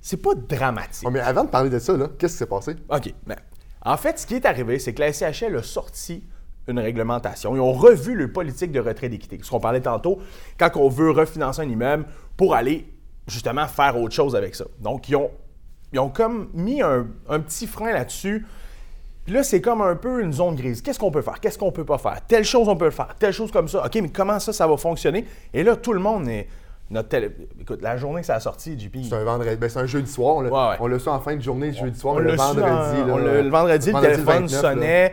C'est 0.00 0.16
pas 0.22 0.30
dramatique. 0.34 1.04
Oh, 1.06 1.10
mais 1.10 1.20
avant 1.20 1.44
de 1.44 1.50
parler 1.50 1.70
de 1.70 1.78
ça, 1.78 1.92
qu'est-ce 2.18 2.34
qui 2.34 2.38
s'est 2.38 2.46
passé? 2.46 2.76
OK. 2.88 3.12
ben, 3.26 3.36
en 3.84 3.96
fait, 3.96 4.18
ce 4.18 4.26
qui 4.26 4.34
est 4.34 4.46
arrivé, 4.46 4.78
c'est 4.78 4.92
que 4.92 5.00
la 5.00 5.12
SCHL 5.12 5.56
a 5.56 5.62
sorti 5.62 6.24
une 6.66 6.78
réglementation. 6.78 7.54
Ils 7.56 7.60
ont 7.60 7.72
revu 7.72 8.14
le 8.14 8.30
politique 8.30 8.72
de 8.72 8.80
retrait 8.80 9.08
d'équité. 9.08 9.38
Ce 9.42 9.50
qu'on 9.50 9.60
parlait 9.60 9.80
tantôt, 9.80 10.18
quand 10.58 10.70
on 10.76 10.88
veut 10.88 11.10
refinancer 11.10 11.62
un 11.62 11.68
immeuble 11.68 12.04
pour 12.36 12.54
aller 12.54 12.86
justement 13.26 13.66
faire 13.66 13.98
autre 13.98 14.14
chose 14.14 14.36
avec 14.36 14.54
ça. 14.54 14.64
Donc, 14.80 15.08
ils 15.08 15.16
ont, 15.16 15.30
ils 15.92 15.98
ont 15.98 16.10
comme 16.10 16.50
mis 16.54 16.82
un, 16.82 17.06
un 17.28 17.40
petit 17.40 17.66
frein 17.66 17.92
là-dessus. 17.92 18.46
Puis 19.24 19.34
là, 19.34 19.42
c'est 19.42 19.60
comme 19.60 19.82
un 19.82 19.94
peu 19.94 20.22
une 20.22 20.32
zone 20.32 20.56
grise. 20.56 20.80
Qu'est-ce 20.80 20.98
qu'on 20.98 21.10
peut 21.10 21.22
faire? 21.22 21.40
Qu'est-ce 21.40 21.58
qu'on 21.58 21.72
peut 21.72 21.84
pas 21.84 21.98
faire? 21.98 22.20
Telle 22.26 22.44
chose, 22.44 22.68
on 22.68 22.76
peut 22.76 22.86
le 22.86 22.90
faire. 22.90 23.14
Telle 23.18 23.32
chose 23.32 23.50
comme 23.50 23.68
ça. 23.68 23.84
OK, 23.84 23.94
mais 23.96 24.08
comment 24.08 24.38
ça, 24.38 24.52
ça 24.52 24.66
va 24.66 24.76
fonctionner? 24.76 25.26
Et 25.52 25.62
là, 25.62 25.76
tout 25.76 25.92
le 25.92 26.00
monde 26.00 26.28
est. 26.28 26.48
Notre 26.90 27.08
télé- 27.08 27.30
Écoute, 27.60 27.82
la 27.82 27.96
journée 27.98 28.20
que 28.22 28.26
ça 28.26 28.36
a 28.36 28.40
sorti, 28.40 28.78
JP. 28.78 28.98
C'est 29.04 29.14
un 29.14 29.24
vendredi, 29.24 29.56
ben, 29.56 29.68
c'est 29.68 29.78
un 29.78 29.86
jeudi 29.86 30.10
soir. 30.10 30.36
On 30.36 30.40
l'a, 30.40 30.50
Ouais, 30.50 30.78
ouais. 30.80 30.94
on 30.94 30.98
su 30.98 31.08
en 31.08 31.20
fin 31.20 31.36
de 31.36 31.42
journée, 31.42 31.72
jeudi 31.72 31.98
soir, 31.98 32.14
On 32.14 32.18
le 32.18 32.32
vendredi. 32.34 32.62
en- 32.62 33.06
là, 33.06 33.12
on 33.14 33.16
l'a- 33.18 33.42
le 33.42 33.48
vendredi, 33.50 33.92
le 33.92 34.00
téléphone 34.00 34.24
29, 34.24 34.62
là. 34.62 34.70
sonnait. 34.72 35.12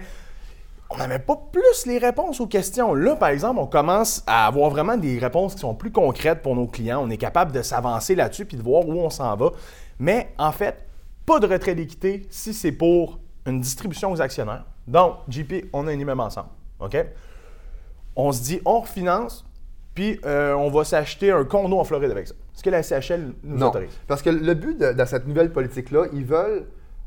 On 0.90 0.98
n'avait 0.98 1.20
pas 1.20 1.36
plus 1.52 1.86
les 1.88 1.98
réponses 1.98 2.40
aux 2.40 2.48
questions. 2.48 2.94
Là, 2.94 3.16
par 3.16 3.30
exemple, 3.30 3.60
on 3.60 3.66
commence 3.66 4.24
à 4.28 4.46
avoir 4.48 4.70
vraiment 4.70 4.96
des 4.96 5.18
réponses 5.20 5.56
qui 5.56 5.62
sont 5.62 5.74
plus 5.76 5.92
concrètes 5.92 6.42
pour 6.42 6.56
nos 6.56 6.68
clients. 6.68 7.02
On 7.04 7.10
est 7.10 7.18
capable 7.18 7.52
de 7.52 7.62
s'avancer 7.62 8.16
là-dessus 8.16 8.46
puis 8.46 8.56
de 8.56 8.62
voir 8.62 8.88
où 8.88 8.94
on 8.94 9.10
s'en 9.10 9.36
va. 9.36 9.50
Mais 10.00 10.30
en 10.38 10.52
fait, 10.52 10.78
pas 11.26 11.40
de 11.40 11.48
retrait 11.48 11.74
d'équité 11.76 12.26
si 12.30 12.54
c'est 12.54 12.72
pour 12.72 13.20
une 13.48 13.60
distribution 13.60 14.12
aux 14.12 14.22
actionnaires. 14.22 14.64
Donc, 14.88 15.16
JP, 15.28 15.66
on 15.74 15.88
a 15.88 15.92
un 15.92 16.00
immeuble 16.00 16.22
ensemble. 16.22 16.50
OK? 16.80 16.96
On 18.16 18.32
se 18.32 18.44
dit, 18.44 18.62
on 18.64 18.80
refinance, 18.80 19.44
puis 19.96 20.20
euh, 20.26 20.54
on 20.54 20.70
va 20.70 20.84
s'acheter 20.84 21.32
un 21.32 21.44
condo 21.46 21.80
en 21.80 21.84
Floride 21.84 22.12
avec 22.12 22.28
ça. 22.28 22.36
Est-ce 22.54 22.62
que 22.64 22.70
la 22.70 22.84
CHL 22.84 23.34
nous 23.44 23.58
Non, 23.58 23.70
autorise? 23.70 23.90
parce 24.08 24.22
que 24.22 24.30
le 24.30 24.54
but 24.54 24.78
de, 24.80 24.92
dans 24.92 25.06
cette 25.08 25.26
nouvelle 25.28 25.52
politique-là, 25.52 26.06
ils 26.14 26.26
veulent. 26.26 26.66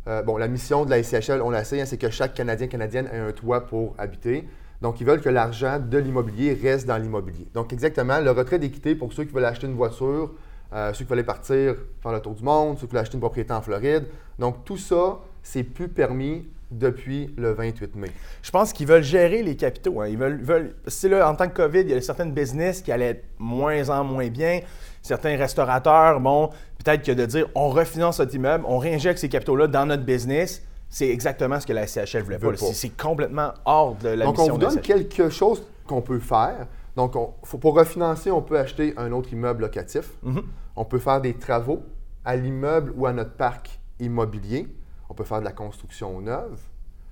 euh, 0.08 0.23
bon, 0.23 0.37
la 0.38 0.49
mission 0.49 0.85
de 0.85 0.90
la 0.90 1.02
SCHL, 1.02 1.40
on 1.43 1.50
la 1.50 1.62
sait, 1.64 1.81
hein, 1.81 1.85
c'est 1.87 1.99
que 1.99 2.11
chaque 2.11 2.35
Canadien, 2.35 2.67
Canadienne 2.67 3.08
ait 3.12 3.19
un 3.19 3.32
toit 3.32 3.67
pour 3.67 3.94
habiter. 3.99 4.49
Donc, 4.81 5.00
ils 5.00 5.06
veulent 5.06 5.20
que 5.20 5.29
l'argent 5.29 5.79
de 5.81 5.99
l'immobilier 5.99 6.58
reste 6.61 6.87
dans 6.87 6.96
l'immobilier. 6.96 7.46
Donc, 7.52 7.73
exactement, 7.73 8.19
le 8.20 8.31
retrait 8.31 8.58
d'équité 8.58 8.94
pour 8.94 9.12
ceux 9.12 9.25
qui 9.25 9.32
veulent 9.35 9.44
acheter 9.44 9.67
une 9.67 9.75
voiture, 9.75 10.32
euh, 10.73 10.93
ceux 10.94 11.05
qui 11.05 11.11
veulent 11.12 11.25
partir 11.25 11.75
faire 12.02 12.12
le 12.12 12.20
tour 12.20 12.35
du 12.35 12.43
monde, 12.44 12.79
ceux 12.79 12.87
qui 12.87 12.93
veulent 12.93 13.02
acheter 13.02 13.14
une 13.17 13.20
propriété 13.20 13.52
en 13.52 13.61
Floride. 13.61 14.05
Donc, 14.38 14.64
tout 14.64 14.76
ça, 14.79 15.19
c'est 15.43 15.64
plus 15.64 15.88
permis 15.88 16.46
depuis 16.70 17.32
le 17.37 17.53
28 17.53 17.97
mai. 17.97 18.11
Je 18.43 18.50
pense 18.50 18.73
qu'ils 18.73 18.87
veulent 18.87 19.03
gérer 19.03 19.43
les 19.43 19.56
capitaux. 19.56 20.00
hein. 20.00 20.09
Ils 20.09 20.19
veulent, 20.19 20.41
veulent- 20.43 20.75
c'est 20.87 21.09
là, 21.09 21.29
en 21.31 21.35
tant 21.35 21.49
que 21.49 21.55
COVID, 21.55 21.81
il 21.81 21.91
y 21.91 21.94
a 21.94 22.00
certaines 22.00 22.32
business 22.32 22.82
qui 22.82 22.93
allaient 22.93 23.06
être 23.11 23.25
moins 23.38 23.88
en 23.88 24.04
moins 24.04 24.28
bien. 24.28 24.61
Certains 25.02 25.37
restaurateurs, 25.37 26.21
bon, 26.21 26.50
peut-être 26.85 27.02
que 27.04 27.12
de 27.12 27.25
dire 27.26 27.47
on 27.54 27.71
refinance 27.71 28.19
notre 28.21 28.35
immeuble, 28.35 28.64
on 28.66 28.78
réinjecte 28.78 29.19
ces 29.19 29.28
capitaux-là 29.28 29.66
dans 29.66 29.87
notre 29.87 30.04
business, 30.04 30.62
c'est 30.90 31.09
exactement 31.09 31.59
ce 31.61 31.66
que 31.66 31.73
la 31.73 31.87
CHL 31.87 32.23
voulait 32.23 32.38
pas. 32.38 32.49
C'est, 32.73 32.90
complètement 32.97 33.52
hors 33.64 33.95
de 33.95 34.09
la 34.11 34.25
Donc, 34.26 34.38
on 34.38 34.49
vous 34.52 34.59
de 34.59 34.64
la 34.64 34.71
donne 34.71 34.81
quelque 34.83 35.28
chose 35.31 35.62
qu'on 35.87 36.02
peut 36.02 36.19
faire. 36.19 36.66
Donc, 36.97 37.14
on- 37.16 37.33
faut- 37.45 37.59
pour 37.59 37.75
refinancer, 37.76 38.31
on 38.31 38.42
peut 38.42 38.59
acheter 38.59 38.92
un 38.97 39.12
autre 39.12 39.33
immeuble 39.33 39.62
locatif. 39.62 40.11
Mhm. 40.23 40.42
On 40.76 40.85
peut 40.85 40.99
faire 40.99 41.21
des 41.21 41.35
travaux 41.35 41.83
à 42.25 42.37
l'immeuble 42.37 42.92
ou 42.97 43.07
à 43.07 43.12
notre 43.12 43.33
parc 43.33 43.78
immobilier. 44.00 44.66
On 45.09 45.15
peut 45.15 45.25
faire 45.25 45.41
de 45.41 45.45
la 45.45 45.53
construction 45.53 46.21
neuve. 46.21 46.61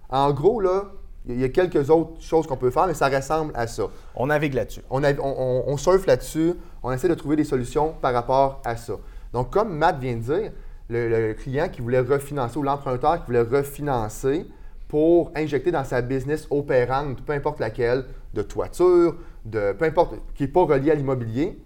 En 0.09 0.33
gros, 0.33 0.61
là, 0.61 0.85
il 1.29 1.41
y 1.41 1.45
a 1.45 1.49
quelques 1.49 1.91
autres 1.91 2.21
choses 2.21 2.47
qu'on 2.47 2.57
peut 2.57 2.71
faire, 2.71 2.87
mais 2.87 2.95
ça 2.95 3.09
ressemble 3.09 3.53
à 3.57 3.67
ça. 3.67 3.85
On 4.15 4.27
navigue 4.29 4.55
là-dessus. 4.55 4.83
On, 4.91 5.03
a- 5.03 5.13
on- 5.15 5.25
on- 5.39 5.65
on 5.73 5.77
surfe 5.77 6.07
là-dessus, 6.07 6.55
on 6.83 6.93
essaie 6.93 7.09
de 7.09 7.15
trouver 7.15 7.37
des 7.37 7.45
solutions 7.45 7.95
par 8.01 8.13
rapport 8.13 8.61
à 8.65 8.77
ça. 8.77 8.95
Donc, 9.33 9.51
comme 9.51 9.77
Matt 9.77 9.99
vient 9.99 10.15
de 10.15 10.21
dire, 10.21 10.53
le, 10.89 11.09
le 11.09 11.35
client 11.35 11.69
qui 11.69 11.81
voulait 11.81 11.99
refinancer 12.01 12.59
ou 12.59 12.63
l'emprunteur 12.63 13.19
qui 13.21 13.27
voulait 13.27 13.41
refinancer 13.43 14.47
pour 14.87 15.33
injecter 15.35 15.73
dans 15.73 15.83
sa 15.83 16.01
business 16.01 16.47
opérante, 16.51 17.21
peu 17.25 17.33
importe 17.33 17.59
laquelle, 17.59 18.05
de 18.35 18.43
toiture, 18.43 19.17
de 19.45 19.73
peu 19.73 19.85
importe, 19.87 20.15
qui 20.37 20.45
n'est 20.45 20.49
pas 20.49 20.65
relié 20.65 20.93
à 20.93 20.95
l'immobilier, 20.95 21.59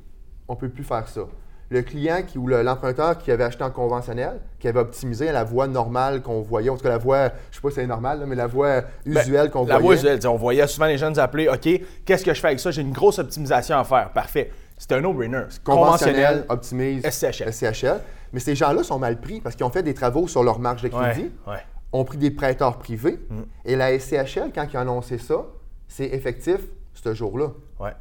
on 0.48 0.54
ne 0.54 0.58
peut 0.58 0.70
plus 0.70 0.84
faire 0.84 1.06
ça. 1.06 1.22
Le 1.70 1.82
client 1.82 2.22
qui, 2.26 2.36
ou 2.36 2.48
le- 2.48 2.62
l'emprunteur 2.62 3.16
qui 3.16 3.30
avait 3.30 3.44
acheté 3.44 3.62
en 3.62 3.70
conventionnel, 3.70 4.40
qui 4.58 4.66
avait 4.66 4.80
optimisé 4.80 5.28
à 5.28 5.32
la 5.32 5.44
voie 5.44 5.68
normale 5.68 6.20
qu'on 6.20 6.40
voyait, 6.42 6.68
en 6.68 6.76
tout 6.76 6.82
cas 6.82 6.88
la 6.88 6.98
voie, 6.98 7.28
je 7.28 7.30
ne 7.32 7.54
sais 7.54 7.60
pas 7.62 7.68
si 7.70 7.74
c'est 7.76 7.86
normal, 7.86 8.18
là, 8.20 8.26
mais 8.26 8.34
la 8.34 8.48
voie 8.48 8.80
Ben, 9.06 9.20
usuelle 9.20 9.50
qu'on 9.50 9.60
La 9.66 9.78
voyait. 9.78 9.82
voie 9.82 9.94
usuelle, 9.94 10.26
on 10.26 10.36
voyait 10.36 10.66
souvent 10.66 10.86
les 10.86 10.98
jeunes 10.98 11.12
nous 11.12 11.20
appeler 11.20 11.48
OK, 11.48 11.68
qu'est-ce 12.04 12.24
que 12.24 12.34
je 12.34 12.40
fais 12.40 12.48
avec 12.48 12.58
ça? 12.60 12.72
J'ai 12.72 12.82
une 12.82 12.90
grosse 12.92 13.20
optimisation 13.20 13.78
à 13.78 13.84
faire. 13.84 14.10
Parfait. 14.12 14.50
C'est 14.76 14.90
un 14.92 15.00
no-brainer. 15.00 15.42
Conventionnel. 15.62 16.44
optimise, 16.48 17.04
SCHL. 17.04 17.52
SCHL. 17.52 18.00
Mais 18.32 18.40
ces 18.40 18.54
gens-là 18.56 18.82
sont 18.82 18.98
mal 18.98 19.20
pris 19.20 19.40
parce 19.40 19.54
qu'ils 19.54 19.64
ont 19.66 19.70
fait 19.70 19.82
des 19.82 19.94
travaux 19.94 20.26
sur 20.26 20.42
leur 20.42 20.58
marge 20.58 20.82
de 20.82 20.88
crédit, 20.88 21.30
Ouais, 21.46 21.52
ouais. 21.52 21.58
ont 21.92 22.04
pris 22.04 22.18
des 22.18 22.30
prêteurs 22.30 22.78
privés. 22.78 23.20
Mm. 23.28 23.40
Et 23.66 23.76
la 23.76 23.92
SCHL, 23.98 24.50
quand 24.54 24.66
ils 24.72 24.76
ont 24.76 24.80
annoncé 24.80 25.18
ça, 25.18 25.44
c'est 25.86 26.06
effectif 26.06 26.58
ce 26.94 27.14
jour-là. 27.14 27.48
Ouais. 27.78 27.92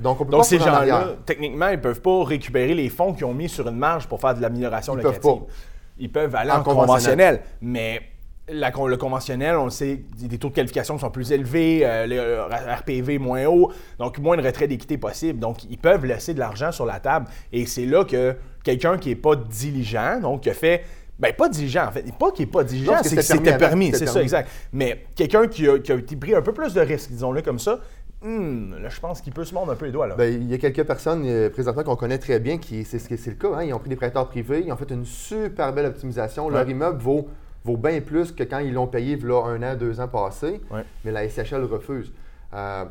Donc, 0.00 0.20
on 0.20 0.24
peut 0.24 0.30
Donc, 0.30 0.40
pas 0.40 0.44
ces 0.46 0.58
gens-là, 0.58 1.16
techniquement, 1.26 1.68
ils 1.68 1.76
ne 1.76 1.82
peuvent 1.82 2.00
pas 2.00 2.24
récupérer 2.24 2.74
les 2.74 2.88
fonds 2.88 3.12
qu'ils 3.12 3.24
ont 3.24 3.34
mis 3.34 3.48
sur 3.48 3.66
une 3.68 3.76
marge 3.76 4.06
pour 4.06 4.20
faire 4.20 4.34
de 4.34 4.40
l'amélioration 4.42 4.94
Ils 4.96 5.02
peuvent 5.02 5.14
locative. 5.22 5.46
pas. 5.46 5.52
Ils 5.98 6.12
peuvent 6.12 6.34
aller 6.34 6.50
En 6.52 6.60
en, 6.60 6.62
conventionnel. 6.62 6.86
conventionnel. 6.86 7.40
Mais 7.60 8.02
la 8.50 8.70
le 8.70 8.96
conventionnel, 8.96 9.56
on 9.56 9.64
le 9.64 9.70
sait, 9.70 10.00
des 10.16 10.38
taux 10.38 10.48
de 10.48 10.54
qualification 10.54 10.94
qui 10.94 11.00
sont 11.00 11.10
plus 11.10 11.32
élevés, 11.32 11.80
euh, 11.84 12.06
le 12.06 12.74
RPV 12.74 13.18
moins 13.18 13.44
haut, 13.46 13.72
donc 13.98 14.18
moins 14.18 14.36
de 14.36 14.42
retrait 14.42 14.68
d'équité 14.68 14.98
possible. 14.98 15.38
Donc, 15.38 15.64
ils 15.68 15.78
peuvent 15.78 16.04
laisser 16.06 16.34
de 16.34 16.38
l'argent 16.38 16.72
sur 16.72 16.86
la 16.86 17.00
table. 17.00 17.26
Et 17.52 17.66
c'est 17.66 17.86
là 17.86 18.04
que 18.04 18.36
quelqu'un 18.64 18.98
qui 18.98 19.10
n'est 19.10 19.16
pas 19.16 19.36
diligent, 19.36 20.20
donc 20.20 20.42
qui 20.42 20.50
a 20.50 20.54
fait. 20.54 20.84
Ben, 21.18 21.32
pas 21.32 21.48
diligent, 21.48 21.84
en 21.88 21.90
fait. 21.90 22.04
Pas 22.16 22.30
qui 22.30 22.42
n'est 22.42 22.46
pas 22.46 22.62
diligent, 22.62 22.92
c'est 23.02 23.16
que 23.16 23.22
c'était 23.22 23.58
permis 23.58 23.86
c'était 23.86 23.98
C'est 23.98 24.06
ça, 24.06 24.22
exact. 24.22 24.48
Mais 24.72 25.04
quelqu'un 25.16 25.48
qui 25.48 25.68
a, 25.68 25.78
qui 25.80 25.90
a 25.90 25.98
pris 26.20 26.32
un 26.32 26.42
peu 26.42 26.52
plus 26.52 26.72
de 26.74 26.80
risques, 26.80 27.10
disons-le 27.10 27.42
comme 27.42 27.58
ça, 27.58 27.80
hmm, 28.22 28.74
là, 28.82 28.88
je 28.88 29.00
pense 29.00 29.20
qu'il 29.20 29.32
peut 29.32 29.44
se 29.44 29.54
mordre 29.54 29.72
un 29.72 29.76
peu 29.76 29.86
les 29.86 29.92
doigts. 29.92 30.06
Là. 30.06 30.16
Ben, 30.16 30.32
il 30.32 30.48
y 30.48 30.54
a 30.54 30.58
quelques 30.58 30.84
personnes 30.84 31.24
euh, 31.26 31.50
présentement 31.50 31.82
qu'on 31.84 31.96
connaît 31.96 32.18
très 32.18 32.40
bien 32.40 32.58
qui 32.58 32.84
c'est 32.84 32.98
ce 32.98 33.08
que 33.08 33.16
c'est 33.16 33.30
le 33.30 33.36
cas. 33.36 33.54
hein. 33.56 33.64
Ils 33.64 33.72
ont 33.72 33.78
pris 33.78 33.88
des 33.88 33.96
prêteurs 33.96 34.28
privés, 34.28 34.62
ils 34.66 34.72
ont 34.72 34.76
fait 34.76 34.90
une 34.90 35.04
super 35.04 35.72
belle 35.72 35.86
optimisation. 35.86 36.48
Leur 36.48 36.68
immeuble 36.68 37.00
vaut, 37.00 37.28
vaut 37.64 37.76
bien 37.76 38.00
plus 38.00 38.32
que 38.32 38.42
quand 38.42 38.58
ils 38.58 38.72
l'ont 38.72 38.86
payé 38.86 39.16
là, 39.16 39.44
un 39.46 39.62
an, 39.62 39.76
deux 39.76 40.00
ans 40.00 40.08
passés. 40.08 40.60
Ouais. 40.70 40.84
Mais 41.04 41.12
la 41.12 41.28
SCHL 41.28 41.64
refuse. 41.64 42.12
Euh, 42.54 42.84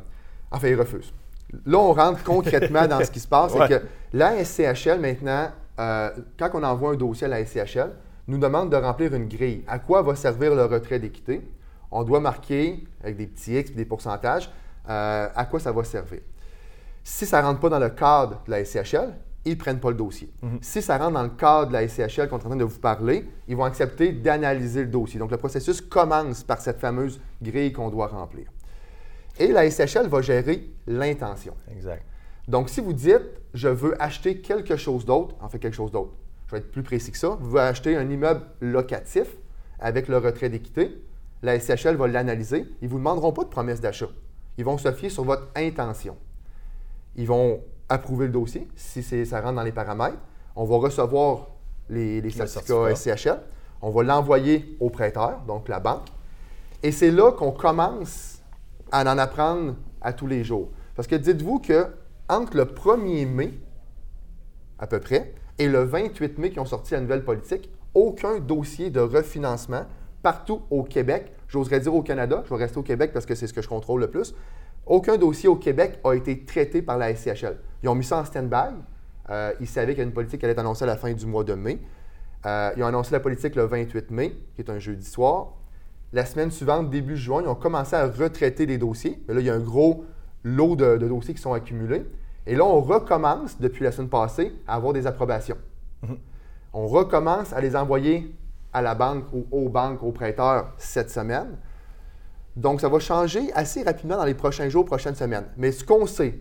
enfin, 0.52 0.68
ils 0.68 0.80
refusent. 0.80 1.14
Là, 1.66 1.78
on 1.78 1.94
rentre 1.94 2.24
concrètement 2.24 2.88
dans 2.88 3.04
ce 3.04 3.12
qui 3.12 3.20
se 3.20 3.28
passe. 3.28 3.54
Ouais. 3.54 3.68
C'est 3.68 3.80
que 3.80 3.86
la 4.14 4.44
SCHL, 4.44 5.00
maintenant, 5.00 5.50
euh, 5.80 6.10
quand 6.38 6.50
on 6.54 6.64
envoie 6.64 6.92
un 6.92 6.96
dossier 6.96 7.26
à 7.26 7.30
la 7.30 7.46
SCHL, 7.46 7.92
nous 8.28 8.38
demande 8.38 8.70
de 8.72 8.76
remplir 8.76 9.14
une 9.14 9.28
grille. 9.28 9.64
À 9.68 9.80
quoi 9.80 10.02
va 10.02 10.16
servir 10.16 10.54
le 10.56 10.66
retrait 10.66 11.00
d'équité? 11.00 11.50
On 11.92 12.04
doit 12.04 12.20
marquer, 12.20 12.84
avec 13.02 13.16
des 13.16 13.28
petits 13.28 13.58
X 13.58 13.72
et 13.72 13.74
des 13.74 13.86
pourcentages, 13.86 14.50
euh, 14.90 15.30
à 15.34 15.46
quoi 15.46 15.60
ça 15.60 15.72
va 15.72 15.84
servir? 15.84 16.20
Si 17.04 17.26
ça 17.26 17.42
ne 17.42 17.48
rentre 17.48 17.60
pas 17.60 17.70
dans 17.70 17.80
le 17.80 17.90
cadre 17.90 18.42
de 18.46 18.52
la 18.52 18.66
SCHL, 18.66 19.14
ils 19.46 19.52
ne 19.52 19.56
prennent 19.56 19.80
pas 19.80 19.90
le 19.90 19.96
dossier. 19.96 20.30
Si 20.62 20.82
ça 20.82 20.98
rentre 20.98 21.14
dans 21.14 21.24
le 21.24 21.30
cadre 21.30 21.68
de 21.70 21.74
la 21.74 21.88
SCHL 21.88 22.28
qu'on 22.28 22.38
est 22.38 22.46
en 22.46 22.50
train 22.50 22.56
de 22.56 22.64
vous 22.66 22.80
parler, 22.80 23.26
ils 23.48 23.56
vont 23.56 23.64
accepter 23.64 24.12
d'analyser 24.12 24.82
le 24.82 24.90
dossier. 24.90 25.20
Donc, 25.20 25.32
le 25.32 25.38
processus 25.38 25.80
commence 25.80 26.44
par 26.44 26.60
cette 26.60 26.80
fameuse 26.80 27.22
grille 27.42 27.72
qu'on 27.72 27.90
doit 27.90 28.08
remplir. 28.08 28.48
Et 29.40 29.48
la 29.48 29.70
SCHL 29.70 30.08
va 30.08 30.22
gérer 30.22 30.70
l'intention. 30.86 31.54
Exact. 31.72 32.04
Donc, 32.48 32.70
si 32.70 32.82
vous 32.82 32.94
dites, 32.94 33.22
je 33.54 33.70
veux 33.70 34.02
acheter 34.02 34.42
quelque 34.42 34.76
chose 34.76 35.06
d'autre, 35.06 35.36
en 35.42 35.50
fait 35.50 35.60
quelque 35.60 35.76
chose 35.76 35.92
d'autre, 35.92 36.14
je 36.48 36.52
vais 36.52 36.58
être 36.60 36.72
plus 36.72 36.84
précis 36.84 37.12
que 37.12 37.18
ça, 37.18 37.30
vous 37.30 37.50
voulez 37.50 37.62
acheter 37.62 37.96
un 37.96 38.10
immeuble 38.10 38.42
locatif 38.62 39.38
avec 39.80 40.08
le 40.08 40.18
retrait 40.18 40.50
d'équité, 40.50 41.02
la 41.44 41.60
SCHL 41.60 41.96
va 41.96 42.08
l'analyser. 42.08 42.66
Ils 42.82 42.86
ne 42.86 42.90
vous 42.90 42.98
demanderont 42.98 43.32
pas 43.32 43.44
de 43.44 43.50
promesse 43.50 43.80
d'achat. 43.80 44.10
Ils 44.58 44.66
vont 44.66 44.78
se 44.78 44.92
fier 44.92 45.10
sur 45.10 45.24
votre 45.24 45.48
intention. 45.56 46.18
Ils 47.16 47.28
vont 47.28 47.62
approuver 47.90 48.28
le 48.28 48.34
dossier 48.34 48.68
si 48.76 49.04
ça 49.04 49.42
rentre 49.42 49.56
dans 49.56 49.64
les 49.64 49.72
paramètres. 49.72 50.18
On 50.56 50.66
va 50.66 50.78
recevoir 50.78 51.48
les, 51.90 52.22
les 52.22 52.30
certificats 52.30 52.96
certificat. 52.96 53.16
SCHL. 53.16 53.42
On 53.82 53.92
va 53.92 54.04
l'envoyer 54.04 54.76
au 54.80 54.90
prêteur, 54.90 55.42
donc 55.48 55.68
la 55.70 55.80
banque. 55.80 56.08
Et 56.84 56.92
c'est 56.92 57.12
là 57.12 57.32
qu'on 57.32 57.52
commence 57.52 58.42
à 58.92 59.04
en 59.04 59.18
apprendre 59.18 59.76
à 60.02 60.14
tous 60.14 60.28
les 60.28 60.44
jours. 60.44 60.70
Parce 60.96 61.08
que 61.08 61.16
dites-vous 61.16 61.60
que 61.60 61.88
entre 62.30 62.58
le 62.58 62.66
1er 62.66 63.28
mai, 63.28 63.54
à 64.80 64.88
peu 64.88 65.00
près, 65.00 65.34
et 65.60 65.68
le 65.68 65.84
28 65.84 66.38
mai 66.38 66.52
qui 66.52 66.60
ont 66.60 66.66
sorti 66.66 66.94
la 66.94 67.02
nouvelle 67.02 67.24
politique, 67.24 67.70
aucun 67.94 68.40
dossier 68.40 68.90
de 68.90 69.00
refinancement 69.00 69.86
partout 70.22 70.62
au 70.70 70.84
Québec, 70.84 71.34
j'oserais 71.48 71.80
dire 71.80 71.94
au 71.94 72.02
Canada, 72.02 72.44
je 72.46 72.50
vais 72.50 72.62
rester 72.62 72.78
au 72.78 72.84
Québec 72.84 73.12
parce 73.14 73.26
que 73.26 73.36
c'est 73.36 73.48
ce 73.48 73.54
que 73.54 73.62
je 73.62 73.70
contrôle 73.70 74.02
le 74.02 74.10
plus, 74.10 74.36
aucun 74.86 75.18
dossier 75.18 75.50
au 75.50 75.56
Québec 75.56 76.00
a 76.04 76.14
été 76.14 76.46
traité 76.46 76.82
par 76.82 76.98
la 76.98 77.14
SCHL. 77.14 77.58
Ils 77.84 77.90
ont 77.90 77.96
mis 77.96 78.04
ça 78.04 78.20
en 78.20 78.26
stand-by. 78.26 78.76
Euh, 79.30 79.52
ils 79.60 79.68
savaient 79.68 79.94
qu'il 79.94 80.00
y 80.00 80.06
a 80.06 80.08
une 80.08 80.14
politique 80.14 80.40
qui 80.40 80.46
allait 80.46 80.54
être 80.54 80.60
annoncée 80.60 80.84
à 80.84 80.88
la 80.88 80.96
fin 80.96 81.12
du 81.12 81.26
mois 81.26 81.44
de 81.44 81.54
mai. 81.54 81.80
Euh, 82.46 82.72
ils 82.78 82.84
ont 82.84 82.88
annoncé 82.88 83.12
la 83.12 83.20
politique 83.20 83.56
le 83.56 83.66
28 83.66 84.12
mai, 84.12 84.38
qui 84.56 84.62
est 84.62 84.70
un 84.70 84.80
jeudi 84.80 85.06
soir. 85.06 85.54
La 86.14 86.26
semaine 86.26 86.52
suivante, 86.52 86.90
début 86.90 87.18
juin, 87.18 87.42
ils 87.42 87.50
ont 87.50 87.56
commencé 87.56 87.96
à 87.96 88.08
retraiter 88.08 88.66
des 88.66 88.78
dossiers. 88.78 89.22
Mais 89.28 89.34
là, 89.34 89.42
il 89.42 89.46
y 89.46 89.50
a 89.50 89.54
un 89.54 89.60
gros 89.60 90.06
lot 90.44 90.78
de, 90.78 90.98
de 90.98 91.08
dossiers 91.08 91.34
qui 91.34 91.42
sont 91.42 91.54
accumulés. 91.54 92.06
Et 92.46 92.56
là, 92.56 92.64
on 92.64 92.80
recommence, 92.80 93.60
depuis 93.60 93.84
la 93.84 93.92
semaine 93.92 94.10
passée, 94.10 94.54
à 94.68 94.76
avoir 94.76 94.94
des 94.94 95.06
approbations. 95.06 95.58
On 96.74 96.88
recommence 96.88 97.52
à 97.54 97.60
les 97.60 97.76
envoyer 97.76 98.34
à 98.74 98.82
la 98.82 98.96
banque 98.96 99.26
ou 99.34 99.46
aux 99.52 99.70
banques, 99.70 100.04
aux 100.04 100.12
prêteurs 100.12 100.74
cette 100.78 101.10
semaine. 101.10 101.58
Donc, 102.56 102.82
ça 102.82 102.90
va 102.90 103.00
changer 103.00 103.52
assez 103.54 103.84
rapidement 103.84 104.18
dans 104.18 104.26
les 104.26 104.34
prochains 104.34 104.68
jours, 104.70 104.86
prochaines 104.86 105.16
semaines. 105.16 105.46
Mais 105.58 105.72
ce 105.72 105.84
qu'on 105.84 106.06
sait 106.08 106.40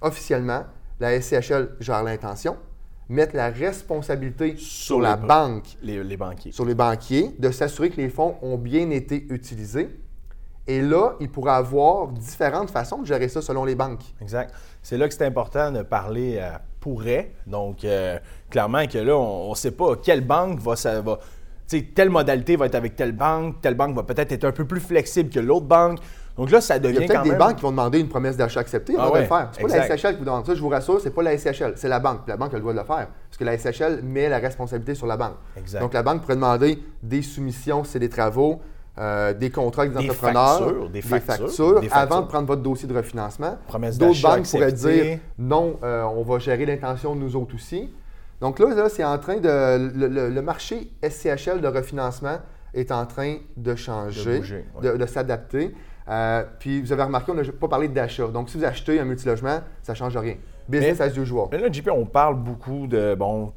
officiellement, 0.00 0.64
la 1.00 1.20
SCHL 1.20 1.70
gère 1.80 2.02
l'intention, 2.04 2.56
mettre 3.08 3.34
la 3.34 3.48
responsabilité 3.50 4.56
sur, 4.56 4.96
Sur 4.96 5.00
la 5.00 5.16
les- 5.16 5.26
banque 5.26 5.64
Les, 5.82 6.04
les 6.04 6.16
banquiers. 6.16 6.52
sur 6.52 6.64
les 6.64 6.74
banquiers, 6.74 7.34
de 7.38 7.50
s'assurer 7.50 7.90
que 7.90 7.96
les 7.96 8.08
fonds 8.08 8.36
ont 8.42 8.56
bien 8.58 8.90
été 8.90 9.26
utilisés. 9.30 9.88
Et 10.66 10.82
là, 10.82 11.14
il 11.18 11.30
pourra 11.30 11.56
avoir 11.56 12.08
différentes 12.08 12.70
façons 12.70 12.98
de 12.98 13.06
gérer 13.06 13.28
ça 13.28 13.40
selon 13.40 13.64
les 13.64 13.74
banques. 13.74 14.02
Exact. 14.20 14.52
C'est 14.82 14.98
là 14.98 15.08
que 15.08 15.14
c'est 15.14 15.24
important 15.24 15.72
de 15.72 15.82
parler 15.82 16.38
à 16.38 16.60
pourrait. 16.78 17.32
Donc, 17.46 17.84
euh, 17.84 18.18
clairement 18.50 18.86
que 18.86 18.98
là, 18.98 19.16
on 19.16 19.50
ne 19.50 19.54
sait 19.54 19.70
pas 19.70 19.96
quelle 19.96 20.20
banque 20.20 20.60
va. 20.60 20.76
Ça, 20.76 21.00
va 21.00 21.18
telle 21.68 22.10
modalité 22.10 22.56
va 22.56 22.66
être 22.66 22.74
avec 22.74 22.96
telle 22.96 23.12
banque, 23.12 23.60
telle 23.60 23.74
banque 23.74 23.94
va 23.94 24.02
peut-être 24.02 24.32
être 24.32 24.44
un 24.44 24.52
peu 24.52 24.64
plus 24.64 24.80
flexible 24.80 25.30
que 25.30 25.40
l'autre 25.40 25.66
banque. 25.66 25.98
Donc 26.36 26.50
là, 26.52 26.60
ça 26.60 26.76
Il 26.76 26.84
y 26.84 26.86
a 26.86 26.92
devient 26.92 27.06
peut-être 27.06 27.22
des 27.24 27.30
même... 27.30 27.38
banques 27.38 27.56
qui 27.56 27.62
vont 27.62 27.72
demander 27.72 27.98
une 27.98 28.08
promesse 28.08 28.36
d'achat 28.36 28.60
acceptée, 28.60 28.94
on 28.96 29.00
Ah 29.00 29.06
va 29.06 29.12
ouais, 29.12 29.20
le 29.22 29.26
faire. 29.26 29.48
C'est 29.52 29.62
pas 29.62 29.68
exact. 29.68 29.88
la 29.88 29.96
SCHL 29.96 30.12
qui 30.12 30.18
vous 30.20 30.24
demande 30.24 30.46
ça, 30.46 30.54
je 30.54 30.60
vous 30.60 30.68
rassure, 30.68 31.00
c'est 31.00 31.10
pas 31.10 31.22
la 31.22 31.36
SCHL, 31.36 31.72
c'est 31.76 31.88
la 31.88 31.98
banque. 31.98 32.20
La 32.28 32.36
banque 32.36 32.52
a 32.52 32.56
le 32.56 32.60
droit 32.60 32.72
de 32.72 32.78
le 32.78 32.84
faire. 32.84 33.08
Parce 33.28 33.36
que 33.38 33.44
la 33.44 33.58
SCHL 33.58 34.02
met 34.04 34.28
la 34.28 34.38
responsabilité 34.38 34.94
sur 34.94 35.06
la 35.08 35.16
banque. 35.16 35.34
Exact. 35.56 35.80
Donc 35.80 35.92
la 35.94 36.02
banque 36.04 36.22
pourrait 36.22 36.36
demander 36.36 36.78
des 37.02 37.22
soumissions, 37.22 37.82
c'est 37.82 37.98
des 37.98 38.08
travaux, 38.08 38.60
euh, 38.98 39.34
des 39.34 39.50
contrats 39.50 39.82
avec 39.82 39.94
des, 39.94 40.04
Des 40.04 40.10
entrepreneurs, 40.10 40.58
factures, 40.60 40.90
des 40.90 41.02
factures, 41.02 41.34
factures, 41.48 41.80
des 41.80 41.88
avant 41.88 41.98
factures. 41.98 42.22
de 42.22 42.26
prendre 42.28 42.46
votre 42.46 42.62
dossier 42.62 42.88
de 42.88 42.96
refinancement. 42.96 43.58
Promesse 43.66 43.98
D'autres 43.98 44.22
banques 44.22 44.48
pourraient 44.48 44.72
dire 44.72 45.18
non, 45.38 45.76
euh, 45.82 46.02
on 46.04 46.22
va 46.22 46.38
gérer 46.38 46.66
l'intention 46.66 47.14
de 47.16 47.20
nous 47.20 47.34
autres 47.36 47.56
aussi. 47.56 47.90
Donc 48.40 48.58
là, 48.58 48.74
là 48.74 48.88
c'est 48.88 49.04
en 49.04 49.18
train 49.18 49.38
de. 49.38 49.48
Le, 49.98 50.06
le- 50.08 50.28
le 50.30 50.42
marché 50.42 50.92
SCHL 51.02 51.60
de 51.60 51.68
refinancement 51.68 52.38
est 52.74 52.92
en 52.92 53.04
train 53.06 53.36
de 53.56 53.74
changer, 53.74 54.32
De 54.34 54.38
bouger, 54.38 54.64
ouais. 54.76 54.92
de, 54.92 54.96
de 54.96 55.06
s'adapter. 55.06 55.74
Euh, 56.08 56.42
puis 56.58 56.80
vous 56.80 56.92
avez 56.92 57.02
remarqué, 57.02 57.32
on 57.32 57.34
n'a 57.34 57.42
pas 57.58 57.68
parlé 57.68 57.88
d'achat. 57.88 58.28
Donc 58.28 58.48
si 58.50 58.56
vous 58.58 58.64
achetez 58.64 58.98
un 59.00 59.04
multilogement, 59.04 59.60
ça 59.82 59.92
ne 59.92 59.96
change 59.98 60.16
rien. 60.16 60.36
Business 60.68 60.98
Mais- 60.98 61.04
as 61.06 61.16
usual. 61.16 61.48
Mais 61.52 61.58
là, 61.58 61.70
JP, 61.70 61.88
on 61.92 62.06
parle 62.06 62.36
beaucoup 62.36 62.86
de, 62.86 63.14
bon, 63.14 63.52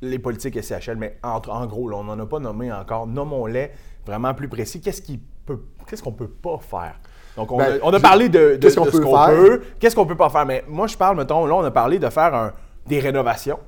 les 0.00 0.18
politiques 0.18 0.60
SCHL, 0.62 0.96
mais 0.96 1.18
entre, 1.22 1.50
en 1.50 1.64
gros, 1.66 1.88
là, 1.88 1.96
on 1.96 2.04
n'en 2.04 2.18
a 2.18 2.26
pas 2.26 2.38
nommé 2.40 2.72
encore. 2.72 3.06
Nommons-les 3.06 3.70
vraiment 4.06 4.34
plus 4.34 4.48
précis. 4.48 4.80
Qu'est-ce 4.80 5.02
qui 5.02 5.20
peut, 5.46 5.60
qu'est-ce 5.88 6.02
qu'on 6.02 6.12
peut 6.12 6.28
pas 6.28 6.58
faire? 6.58 7.00
Donc, 7.36 7.50
on, 7.50 7.56
Ben, 7.56 7.74
a, 7.80 7.84
on 7.84 7.92
a 7.92 8.00
parlé 8.00 8.28
de, 8.28 8.38
de- 8.38 8.56
qu'est-ce 8.56 8.76
qu'on 8.76 8.84
de 8.84 8.90
ce 8.90 8.96
peut 8.98 9.04
qu'on 9.04 9.16
faire? 9.16 9.34
peut, 9.36 9.62
qu'est-ce 9.80 9.94
qu'on 9.96 10.06
peut 10.06 10.16
pas 10.16 10.28
faire? 10.28 10.44
Mais 10.44 10.64
moi, 10.68 10.86
je 10.88 10.96
parle, 10.96 11.16
mettons, 11.16 11.46
là, 11.46 11.54
on 11.54 11.64
a 11.64 11.70
parlé 11.70 11.98
de 11.98 12.08
faire 12.10 12.34
un- 12.34 12.52
des 12.86 12.98
rénovations. 13.00 13.58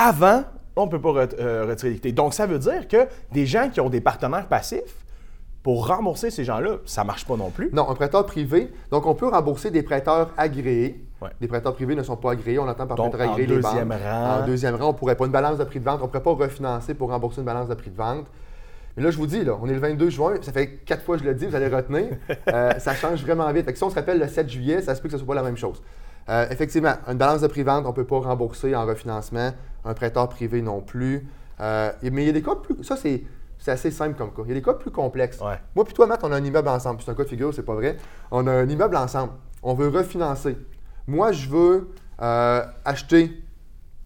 Avant, 0.00 0.44
on 0.76 0.86
ne 0.86 0.90
peut 0.90 1.00
pas 1.00 1.12
ret- 1.12 1.28
euh, 1.40 1.66
retirer 1.68 1.90
l'équité. 1.90 2.12
Donc, 2.12 2.32
ça 2.34 2.46
veut 2.46 2.58
dire 2.60 2.86
que 2.86 3.08
des 3.32 3.46
gens 3.46 3.68
qui 3.68 3.80
ont 3.80 3.90
des 3.90 4.00
partenaires 4.00 4.46
passifs, 4.46 5.04
pour 5.64 5.88
rembourser 5.88 6.30
ces 6.30 6.44
gens-là, 6.44 6.76
ça 6.86 7.02
ne 7.02 7.08
marche 7.08 7.26
pas 7.26 7.36
non 7.36 7.50
plus. 7.50 7.68
Non, 7.72 7.90
un 7.90 7.94
prêteur 7.94 8.24
privé. 8.24 8.72
Donc, 8.92 9.06
on 9.06 9.14
peut 9.14 9.26
rembourser 9.28 9.70
des 9.72 9.82
prêteurs 9.82 10.30
agréés. 10.36 11.04
Ouais. 11.20 11.30
Les 11.40 11.48
prêteurs 11.48 11.74
privés 11.74 11.96
ne 11.96 12.02
sont 12.04 12.16
pas 12.16 12.30
agréés. 12.32 12.60
On 12.60 12.68
entend 12.68 12.86
par 12.86 12.96
Donc, 12.96 13.10
prêteur 13.12 13.32
agréé 13.32 13.46
les 13.48 13.56
deuxième 13.56 13.88
banques. 13.88 13.98
rang. 14.04 14.38
En 14.42 14.46
deuxième 14.46 14.76
rang, 14.76 14.90
on 14.90 14.94
pourrait 14.94 15.16
pas 15.16 15.26
une 15.26 15.32
balance 15.32 15.58
de 15.58 15.64
prix 15.64 15.80
de 15.80 15.84
vente. 15.84 15.98
On 16.00 16.04
ne 16.04 16.08
pourrait 16.08 16.22
pas 16.22 16.44
refinancer 16.44 16.94
pour 16.94 17.10
rembourser 17.10 17.40
une 17.40 17.44
balance 17.46 17.68
de 17.68 17.74
prix 17.74 17.90
de 17.90 17.96
vente. 17.96 18.26
Mais 18.96 19.02
là, 19.02 19.10
je 19.10 19.16
vous 19.18 19.26
dis, 19.26 19.44
là, 19.44 19.58
on 19.60 19.66
est 19.68 19.74
le 19.74 19.80
22 19.80 20.10
juin. 20.10 20.34
Ça 20.40 20.52
fait 20.52 20.68
quatre 20.86 21.02
fois 21.02 21.16
que 21.18 21.24
je 21.24 21.28
le 21.28 21.34
dis, 21.34 21.44
vous 21.46 21.56
allez 21.56 21.68
retenir. 21.68 22.06
Euh, 22.54 22.70
ça 22.78 22.94
change 22.94 23.22
vraiment 23.22 23.50
vite. 23.52 23.66
Fait 23.66 23.72
que 23.72 23.78
si 23.78 23.84
on 23.84 23.90
se 23.90 23.94
rappelle 23.96 24.18
le 24.20 24.28
7 24.28 24.48
juillet, 24.48 24.80
ça 24.80 24.94
se 24.94 25.02
peut 25.02 25.08
que 25.08 25.12
ce 25.12 25.16
ne 25.20 25.24
soit 25.26 25.34
pas 25.34 25.40
la 25.42 25.46
même 25.46 25.56
chose. 25.58 25.82
Euh, 26.30 26.46
effectivement, 26.50 26.94
une 27.08 27.18
balance 27.18 27.40
de 27.42 27.46
prix 27.46 27.60
de 27.60 27.66
vente, 27.66 27.84
on 27.84 27.88
ne 27.88 27.94
peut 27.94 28.06
pas 28.06 28.20
rembourser 28.20 28.74
en 28.74 28.86
refinancement. 28.86 29.50
Un 29.84 29.94
prêteur 29.94 30.28
privé 30.28 30.62
non 30.62 30.80
plus. 30.80 31.28
Euh, 31.60 31.92
mais 32.02 32.24
il 32.24 32.26
y 32.26 32.30
a 32.30 32.32
des 32.32 32.42
cas 32.42 32.56
plus. 32.56 32.82
Ça, 32.84 32.96
c'est. 32.96 33.22
Assez 33.66 33.90
simple 33.90 34.16
comme 34.16 34.32
cas. 34.32 34.42
Il 34.44 34.48
y 34.48 34.52
a 34.52 34.54
des 34.54 34.62
cas 34.62 34.72
plus 34.72 34.90
complexes. 34.90 35.40
Ouais. 35.40 35.60
Moi 35.74 35.84
puis 35.84 35.92
toi, 35.92 36.06
Matt, 36.06 36.20
on 36.22 36.32
a 36.32 36.36
un 36.36 36.44
immeuble 36.44 36.68
ensemble. 36.68 37.02
C'est 37.04 37.10
un 37.10 37.14
cas 37.14 37.24
de 37.24 37.28
figure, 37.28 37.52
c'est 37.52 37.64
pas 37.64 37.74
vrai. 37.74 37.98
On 38.30 38.46
a 38.46 38.52
un 38.52 38.66
immeuble 38.66 38.96
ensemble. 38.96 39.32
On 39.62 39.74
veut 39.74 39.88
refinancer. 39.88 40.56
Moi, 41.06 41.32
je 41.32 41.48
veux 41.48 41.90
euh, 42.22 42.64
acheter 42.86 43.42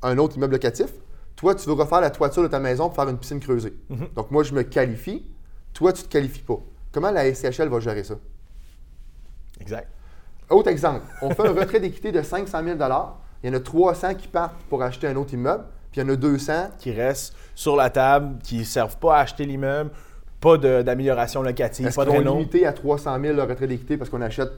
un 0.02 0.18
autre 0.18 0.36
immeuble 0.36 0.54
locatif. 0.54 0.90
Toi, 1.36 1.54
tu 1.54 1.68
veux 1.68 1.74
refaire 1.74 2.00
la 2.00 2.10
toiture 2.10 2.42
de 2.42 2.48
ta 2.48 2.58
maison 2.58 2.88
pour 2.88 2.96
faire 2.96 3.08
une 3.08 3.18
piscine 3.18 3.38
creusée. 3.38 3.74
Donc, 4.16 4.32
moi, 4.32 4.42
je 4.42 4.52
me 4.52 4.62
qualifie. 4.62 5.30
Toi, 5.74 5.92
tu 5.92 6.02
ne 6.02 6.06
te 6.06 6.12
qualifies 6.12 6.42
pas. 6.42 6.58
Comment 6.90 7.10
la 7.10 7.32
SCHL 7.32 7.68
va 7.68 7.78
gérer 7.78 8.04
ça? 8.04 8.14
Exact. 9.60 9.88
Autre 10.50 10.68
exemple, 10.68 11.02
on 11.22 11.30
fait 11.30 11.46
un 11.46 11.52
retrait 11.60 11.80
d'équité 11.80 12.12
de 12.12 12.22
500 12.22 12.64
000 12.64 12.76
Il 13.42 13.50
y 13.50 13.52
en 13.52 13.56
a 13.56 13.60
300 13.60 14.14
qui 14.14 14.28
partent 14.28 14.60
pour 14.68 14.82
acheter 14.82 15.06
un 15.08 15.16
autre 15.16 15.34
immeuble, 15.34 15.64
puis 15.90 16.00
il 16.00 16.04
y 16.04 16.06
en 16.06 16.12
a 16.12 16.16
200 16.16 16.52
Qui 16.78 16.92
restent 16.92 17.34
sur 17.54 17.76
la 17.76 17.90
table, 17.90 18.36
qui 18.42 18.58
ne 18.58 18.64
servent 18.64 18.96
pas 18.98 19.16
à 19.16 19.20
acheter 19.20 19.44
l'immeuble, 19.44 19.90
pas 20.40 20.56
d'amélioration 20.58 21.42
locative, 21.42 21.86
Est-ce 21.86 21.96
pas 21.96 22.04
de 22.04 22.10
réno. 22.10 22.32
limiter 22.32 22.66
à 22.66 22.72
300 22.72 23.18
000 23.20 23.34
le 23.36 23.42
retrait 23.42 23.66
d'équité 23.66 23.96
parce 23.96 24.10
qu'on 24.10 24.22
achète 24.22 24.50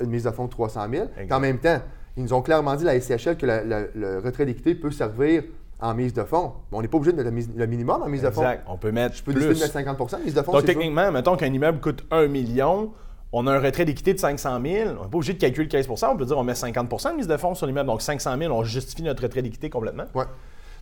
une 0.00 0.10
mise 0.10 0.24
de 0.24 0.30
fonds 0.30 0.46
de 0.46 0.50
300 0.50 0.86
000? 0.90 1.06
Puis 1.06 1.22
Exact. 1.22 1.36
en 1.36 1.40
même 1.40 1.58
temps, 1.58 1.80
ils 2.16 2.22
nous 2.24 2.32
ont 2.32 2.42
clairement 2.42 2.74
dit, 2.76 2.84
la 2.84 2.94
SCHL, 3.00 3.36
que 3.36 3.46
la- 3.46 3.62
la- 3.64 3.86
le 3.94 4.18
retrait 4.18 4.44
d'équité 4.46 4.74
peut 4.74 4.90
servir 4.90 5.44
en 5.80 5.94
mise 5.94 6.12
de 6.12 6.24
fonds. 6.24 6.52
On 6.72 6.82
n'est 6.82 6.88
pas 6.88 6.98
obligé 6.98 7.12
de 7.12 7.22
mettre 7.22 7.48
le, 7.56 7.66
minimum 7.66 8.02
en 8.02 8.08
mise 8.08 8.20
de 8.22 8.28
fonds. 8.30 8.42
Exact. 8.42 8.64
On 8.68 8.76
peut 8.76 8.90
mettre 8.92 9.16
Je 9.16 9.22
peux 9.22 9.32
décider 9.32 9.54
de 9.54 9.58
plus. 9.58 9.62
mettre 9.74 9.74
50% 9.96 10.18
de 10.18 10.24
mise 10.24 10.34
de 10.34 10.42
fonds. 10.42 10.52
Donc, 10.52 10.60
sûr. 10.62 10.66
techniquement, 10.66 11.10
mettons 11.10 11.36
qu'un 11.36 11.50
immeuble 11.52 11.80
coûte 11.80 12.04
1 12.10 12.26
million, 12.26 12.92
on 13.32 13.46
a 13.46 13.52
un 13.52 13.60
retrait 13.60 13.84
d'équité 13.84 14.12
de 14.12 14.18
500 14.18 14.60
000, 14.62 14.90
on 14.90 15.04
n'est 15.04 15.08
pas 15.08 15.16
obligé 15.16 15.34
de 15.34 15.38
calculer 15.38 15.68
15% 15.68 16.08
on 16.12 16.16
peut 16.16 16.24
dire 16.24 16.36
on 16.36 16.44
met 16.44 16.52
50% 16.52 17.12
de 17.12 17.16
mise 17.16 17.28
de 17.28 17.36
fonds 17.36 17.54
sur 17.54 17.66
l'immeuble. 17.66 17.88
Donc, 17.88 18.02
500 18.02 18.36
000, 18.38 18.52
on 18.52 18.64
justifie 18.64 19.02
notre 19.02 19.22
retrait 19.22 19.42
d'équité 19.42 19.70
complètement. 19.70 20.04
Ouais. 20.14 20.24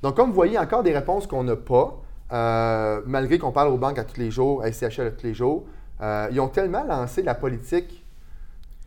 Donc, 0.03 0.17
comme 0.17 0.29
vous 0.29 0.35
voyez, 0.35 0.59
encore 0.59 0.83
des 0.83 0.95
réponses 0.95 1.27
qu'on 1.27 1.45
n'a 1.45 1.57
pas, 1.57 2.01
euh, 2.33 3.01
malgré 3.07 3.39
qu'on 3.39 3.53
parle 3.53 3.69
aux 3.69 3.79
banques 3.79 3.99
à 3.99 4.05
tous 4.05 4.19
les 4.19 4.31
jours, 4.31 4.63
à 4.63 4.73
SCHL 4.73 5.07
à 5.07 5.11
tous 5.11 5.27
les 5.27 5.35
jours. 5.35 5.65
Euh, 6.01 6.29
ils 6.31 6.41
ont 6.41 6.49
tellement 6.49 6.85
lancé 6.85 7.23
la 7.23 7.35
politique, 7.35 8.05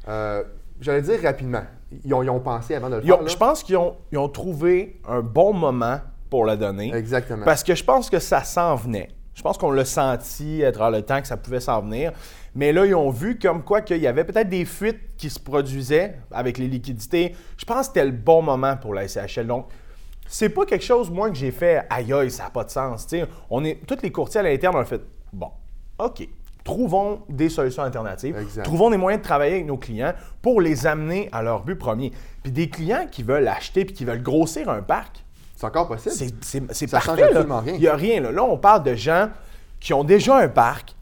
euh, 0.08 0.44
j'allais 0.80 1.02
dire 1.02 1.22
rapidement. 1.22 1.64
Ils 2.06 2.14
ont, 2.14 2.24
ils 2.24 2.30
ont 2.30 2.40
pensé 2.40 2.74
avant 2.74 2.90
de 2.90 2.96
le 2.96 3.04
Ils 3.04 3.10
faire. 3.10 3.28
je 3.28 3.38
pense 3.38 3.64
qu'ils 3.64 3.76
ont, 3.76 3.98
ils 4.14 4.18
ont 4.18 4.30
trouvé 4.30 5.02
un 5.08 5.20
bon 5.20 5.54
moment 5.54 6.00
pour 6.30 6.46
la 6.46 6.56
donner. 6.56 6.94
Exactement. 6.96 7.44
Parce 7.44 7.64
que 7.64 7.76
je 7.76 7.84
pense 7.84 8.10
que 8.10 8.20
ça 8.20 8.44
s'en 8.44 8.76
venait. 8.76 9.10
Je 9.34 9.42
pense 9.42 9.58
qu'on 9.58 9.72
l'a 9.72 9.86
senti 9.86 10.64
à 10.64 10.72
travers 10.72 11.00
le 11.00 11.06
temps 11.06 11.20
que 11.22 11.28
ça 11.28 11.36
pouvait 11.36 11.60
s'en 11.60 11.82
venir. 11.82 12.14
Mais 12.56 12.74
là, 12.74 12.86
ils 12.86 12.96
ont 12.96 13.10
vu 13.10 13.40
comme 13.40 13.64
quoi 13.64 13.82
qu'il 13.82 13.98
y 14.02 14.08
avait 14.08 14.24
peut-être 14.26 14.50
des 14.50 14.66
fuites 14.66 15.16
qui 15.18 15.30
se 15.30 15.40
produisaient 15.40 16.18
avec 16.32 16.58
les 16.58 16.68
liquidités. 16.68 17.36
Je 17.58 17.64
pense 17.66 17.80
que 17.80 17.86
c'était 17.86 18.06
le 18.06 18.12
bon 18.12 18.42
moment 18.42 18.76
pour 18.76 18.94
la 18.94 19.08
SCHL. 19.08 19.48
Donc, 19.48 19.68
c'est 20.28 20.50
pas 20.50 20.66
quelque 20.66 20.84
chose, 20.84 21.10
moi, 21.10 21.30
que 21.30 21.36
j'ai 21.36 21.52
fait 21.52 21.86
aïe 21.90 22.12
aïe, 22.14 22.32
ça 22.32 22.44
n'a 22.44 22.50
pas 22.50 22.64
de 22.64 22.70
sens. 22.70 23.08
Tu 23.08 23.20
sais, 23.20 23.26
on 23.50 23.64
est, 23.64 23.80
tous 23.88 23.98
les 24.02 24.12
courtiers 24.12 24.40
à 24.42 24.44
l'interne 24.44 24.76
ont 24.76 24.84
fait 24.86 25.02
bon, 25.32 25.50
OK, 25.98 26.28
trouvons 26.64 27.22
des 27.30 27.50
solutions 27.50 27.84
alternatives. 27.84 28.38
Exact. 28.38 28.64
Trouvons 28.64 28.90
des 28.92 28.98
moyens 28.98 29.22
de 29.22 29.28
travailler 29.28 29.54
avec 29.56 29.66
nos 29.66 29.78
clients 29.78 30.14
pour 30.42 30.62
les 30.62 30.86
amener 30.88 31.30
à 31.32 31.42
leur 31.42 31.64
but 31.64 31.76
premier. 31.76 32.12
Puis 32.44 32.52
des 32.52 32.70
clients 32.70 33.08
qui 33.10 33.24
veulent 33.24 33.48
acheter 33.48 33.86
puis 33.86 33.94
qui 33.94 34.06
veulent 34.06 34.22
grossir 34.24 34.70
un 34.70 34.82
parc, 34.82 35.24
C'est 35.56 35.66
encore 35.66 35.88
possible. 35.88 36.16
c'est, 36.42 36.70
Ça 36.90 37.00
change 37.00 37.18
parfait. 37.18 37.22
là. 37.22 37.28
absolument 37.28 37.60
rien. 37.60 37.74
Il 37.76 37.80
n'y 37.80 37.88
a 37.88 37.96
rien. 37.96 38.22
Là. 38.22 38.32
Là, 38.32 38.44
on 38.44 38.58
parle 38.58 38.84
de 38.84 38.96
gens 38.96 39.30
qui 39.80 39.94
ont 39.94 40.04
déjà 40.04 40.38
un 40.38 40.48
parc, 40.48 40.96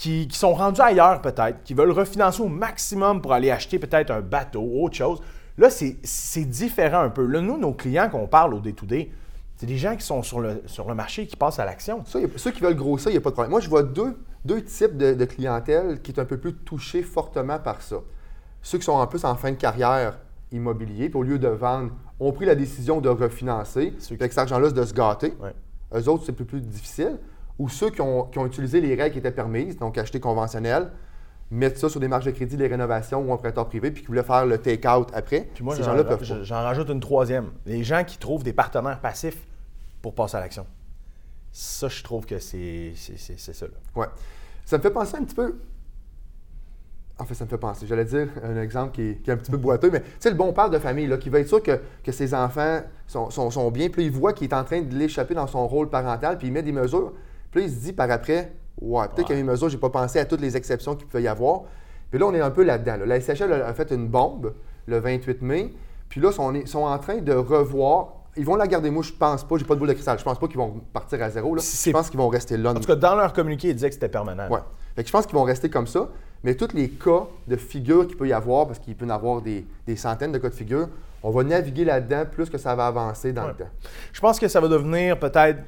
qui, 0.00 0.28
qui 0.28 0.38
sont 0.38 0.54
rendus 0.54 0.80
ailleurs 0.80 1.20
peut-être, 1.20 1.62
qui 1.62 1.74
veulent 1.74 1.90
refinancer 1.90 2.40
au 2.40 2.48
maximum 2.48 3.20
pour 3.20 3.34
aller 3.34 3.50
acheter 3.50 3.78
peut-être 3.78 4.10
un 4.10 4.22
bateau, 4.22 4.62
autre 4.62 4.96
chose. 4.96 5.20
Là, 5.58 5.68
c'est, 5.68 6.44
différent 6.46 7.00
un 7.00 7.10
peu. 7.10 7.26
Là, 7.26 7.42
nous, 7.42 7.58
nos 7.58 7.74
clients 7.74 8.08
qu'on 8.08 8.26
parle 8.26 8.54
au 8.54 8.60
day-to-day, 8.60 9.10
c'est 9.58 9.66
des 9.66 9.76
gens 9.76 9.94
qui 9.96 10.06
sont 10.06 10.22
sur 10.22 10.40
le, 10.40 10.62
sur 10.64 10.88
le 10.88 10.94
marché, 10.94 11.26
qui 11.26 11.36
passent 11.36 11.58
à 11.58 11.66
l'action. 11.66 12.02
Ceux 12.06 12.50
qui 12.50 12.62
veulent 12.62 12.76
grossir, 12.76 13.10
il 13.10 13.12
n'y 13.12 13.18
a 13.18 13.20
pas 13.20 13.28
de 13.28 13.34
problème. 13.34 13.50
Moi, 13.50 13.60
je 13.60 13.68
vois 13.68 13.82
deux, 13.82 14.16
deux 14.46 14.64
types 14.64 14.96
de, 14.96 15.12
de 15.12 15.24
clientèle 15.26 16.00
qui 16.00 16.12
est 16.12 16.18
un 16.18 16.24
peu 16.24 16.38
plus 16.38 16.54
touchés 16.54 17.02
fortement 17.02 17.58
par 17.58 17.82
ça. 17.82 17.96
Ceux 18.62 18.78
qui 18.78 18.84
sont 18.84 18.92
en 18.92 19.06
plus 19.06 19.26
en 19.26 19.34
fin 19.34 19.50
de 19.50 19.56
carrière 19.56 20.18
immobilier, 20.50 21.10
puis 21.10 21.18
au 21.18 21.22
lieu 21.22 21.38
de 21.38 21.48
vendre, 21.48 21.92
ont 22.18 22.32
pris 22.32 22.46
la 22.46 22.54
décision 22.54 23.02
de 23.02 23.10
refinancer, 23.10 23.92
Ceux 23.98 24.16
qui- 24.16 24.22
avec 24.22 24.32
cet 24.32 24.38
argent-là, 24.38 24.70
de 24.70 24.82
se 24.82 24.94
gâter. 24.94 25.34
Ouais. 25.42 25.52
Eux 25.94 26.08
autres, 26.08 26.24
c'est 26.24 26.32
plus, 26.32 26.46
plus 26.46 26.62
difficile. 26.62 27.18
Ou 27.60 27.68
ceux 27.68 27.90
qui 27.90 28.00
ont, 28.00 28.24
qui 28.24 28.38
ont 28.38 28.46
utilisé 28.46 28.80
les 28.80 28.94
règles 28.94 29.12
qui 29.12 29.18
étaient 29.18 29.30
permises, 29.30 29.76
donc 29.76 29.98
acheter 29.98 30.18
conventionnel, 30.18 30.90
mettre 31.50 31.78
ça 31.78 31.88
sur 31.90 32.00
des 32.00 32.08
marges 32.08 32.24
de 32.24 32.30
crédit, 32.30 32.56
les 32.56 32.68
rénovations 32.68 33.20
ou 33.22 33.32
un 33.32 33.36
prêteur 33.36 33.68
privé, 33.68 33.90
puis 33.90 34.00
qui 34.02 34.06
voulaient 34.06 34.22
faire 34.22 34.46
le 34.46 34.56
take-out 34.58 35.08
après. 35.12 35.48
Puis 35.52 35.62
moi, 35.62 35.74
Ces 35.76 35.82
j'en, 35.82 35.90
gens-là 35.90 36.04
peuvent 36.04 36.26
pas. 36.26 36.42
j'en 36.42 36.62
rajoute 36.62 36.88
une 36.88 37.00
troisième. 37.00 37.50
Les 37.66 37.84
gens 37.84 38.02
qui 38.04 38.16
trouvent 38.18 38.42
des 38.44 38.52
partenaires 38.54 39.00
passifs 39.00 39.46
pour 40.00 40.14
passer 40.14 40.36
à 40.36 40.40
l'action. 40.40 40.66
Ça, 41.52 41.88
je 41.88 42.02
trouve 42.02 42.24
que 42.24 42.38
c'est, 42.38 42.92
ça. 42.96 43.66
là. 43.66 43.72
Ouais. 43.96 44.06
Ça 44.64 44.78
me 44.78 44.82
fait 44.82 44.90
penser 44.90 45.16
un 45.16 45.24
petit 45.24 45.34
peu. 45.34 45.56
En 47.18 47.24
fait, 47.26 47.34
ça 47.34 47.44
me 47.44 47.50
fait 47.50 47.58
penser. 47.58 47.86
J'allais 47.86 48.06
dire 48.06 48.28
un 48.42 48.56
exemple 48.62 48.92
qui 48.92 49.02
est, 49.02 49.14
qui 49.22 49.28
est 49.28 49.34
un 49.34 49.36
petit 49.36 49.50
peu 49.50 49.58
boiteux, 49.58 49.90
mais 49.90 50.00
tu 50.00 50.06
sais, 50.20 50.30
le 50.30 50.36
bon 50.36 50.52
père 50.54 50.70
de 50.70 50.78
famille, 50.78 51.06
là, 51.06 51.18
qui 51.18 51.28
va 51.28 51.40
être 51.40 51.48
sûr 51.48 51.62
que, 51.62 51.78
que 52.02 52.12
ses 52.12 52.32
enfants 52.32 52.80
sont, 53.06 53.28
sont- 53.28 53.50
sont 53.50 53.70
bien, 53.70 53.90
puis 53.90 54.06
il 54.06 54.10
voit 54.10 54.32
qu'il 54.32 54.48
est 54.48 54.54
en 54.54 54.64
train 54.64 54.80
de 54.80 54.94
l'échapper 54.96 55.34
dans 55.34 55.46
son 55.46 55.66
rôle 55.68 55.90
parental, 55.90 56.38
puis 56.38 56.46
il 56.46 56.52
met 56.52 56.62
des 56.62 56.72
mesures. 56.72 57.12
Puis 57.50 57.60
là, 57.60 57.66
il 57.66 57.72
se 57.72 57.80
dit 57.80 57.92
par 57.92 58.10
après, 58.10 58.52
ouais, 58.80 59.06
peut-être 59.14 59.30
y 59.30 59.32
a 59.32 59.36
des 59.36 59.42
mesures, 59.42 59.68
j'ai 59.68 59.78
pas 59.78 59.90
pensé 59.90 60.18
à 60.18 60.24
toutes 60.24 60.40
les 60.40 60.56
exceptions 60.56 60.94
qu'il 60.94 61.06
peut 61.06 61.20
y 61.22 61.28
avoir. 61.28 61.62
Puis 62.10 62.18
là, 62.18 62.26
on 62.26 62.34
est 62.34 62.40
un 62.40 62.50
peu 62.50 62.62
là-dedans. 62.64 62.96
là. 62.98 63.06
La 63.06 63.20
SHL 63.20 63.52
a 63.52 63.72
fait 63.74 63.90
une 63.92 64.08
bombe 64.08 64.54
le 64.86 64.98
28 64.98 65.42
mai, 65.42 65.72
puis 66.08 66.20
là, 66.20 66.30
ils 66.30 66.66
sont, 66.68 66.78
en 66.80 66.98
train 66.98 67.18
de 67.18 67.32
revoir. 67.32 68.14
Ils 68.36 68.44
vont 68.44 68.54
la 68.56 68.66
garder. 68.66 68.90
Moi, 68.90 69.02
je 69.02 69.12
pense 69.12 69.44
pas, 69.44 69.56
j'ai 69.58 69.64
pas 69.64 69.74
de 69.74 69.80
boule 69.80 69.88
de 69.88 69.92
cristal. 69.92 70.18
Je 70.18 70.24
pense 70.24 70.38
pas 70.38 70.46
qu'ils 70.46 70.56
vont 70.56 70.80
partir 70.92 71.20
à 71.22 71.30
zéro. 71.30 71.54
Là. 71.54 71.62
Je 71.62 71.90
pense 71.90 72.08
qu'ils 72.10 72.18
vont 72.18 72.28
rester 72.28 72.56
là. 72.56 72.70
En 72.70 72.74
tout 72.74 72.86
cas, 72.86 72.94
dans 72.96 73.14
leur 73.16 73.32
communiqué, 73.32 73.68
ils 73.68 73.74
disaient 73.74 73.88
que 73.88 73.94
c'était 73.94 74.08
permanent. 74.08 74.48
Ouais. 74.48 74.60
Fait 74.96 75.02
que 75.02 75.08
je 75.08 75.12
pense 75.12 75.26
qu'ils 75.26 75.34
vont 75.36 75.42
rester 75.44 75.68
comme 75.68 75.86
ça. 75.88 76.08
Mais 76.42 76.54
tous 76.54 76.72
les 76.72 76.88
cas 76.90 77.26
de 77.48 77.56
figure 77.56 78.06
qu'il 78.06 78.16
peut 78.16 78.26
y 78.28 78.32
avoir, 78.32 78.66
parce 78.66 78.78
qu'il 78.78 78.94
peut 78.96 79.04
y 79.04 79.08
en 79.10 79.14
avoir 79.14 79.42
des, 79.42 79.66
des 79.86 79.96
centaines 79.96 80.32
de 80.32 80.38
cas 80.38 80.48
de 80.48 80.54
figure, 80.54 80.88
on 81.22 81.30
va 81.30 81.42
naviguer 81.44 81.84
là-dedans 81.84 82.24
plus 82.30 82.48
que 82.48 82.56
ça 82.56 82.74
va 82.74 82.86
avancer 82.86 83.32
dans 83.32 83.42
Ouais. 83.42 83.48
le 83.58 83.64
temps. 83.64 83.70
Je 84.12 84.20
pense 84.20 84.38
que 84.40 84.48
ça 84.48 84.60
va 84.60 84.68
devenir 84.68 85.18
peut-être 85.18 85.58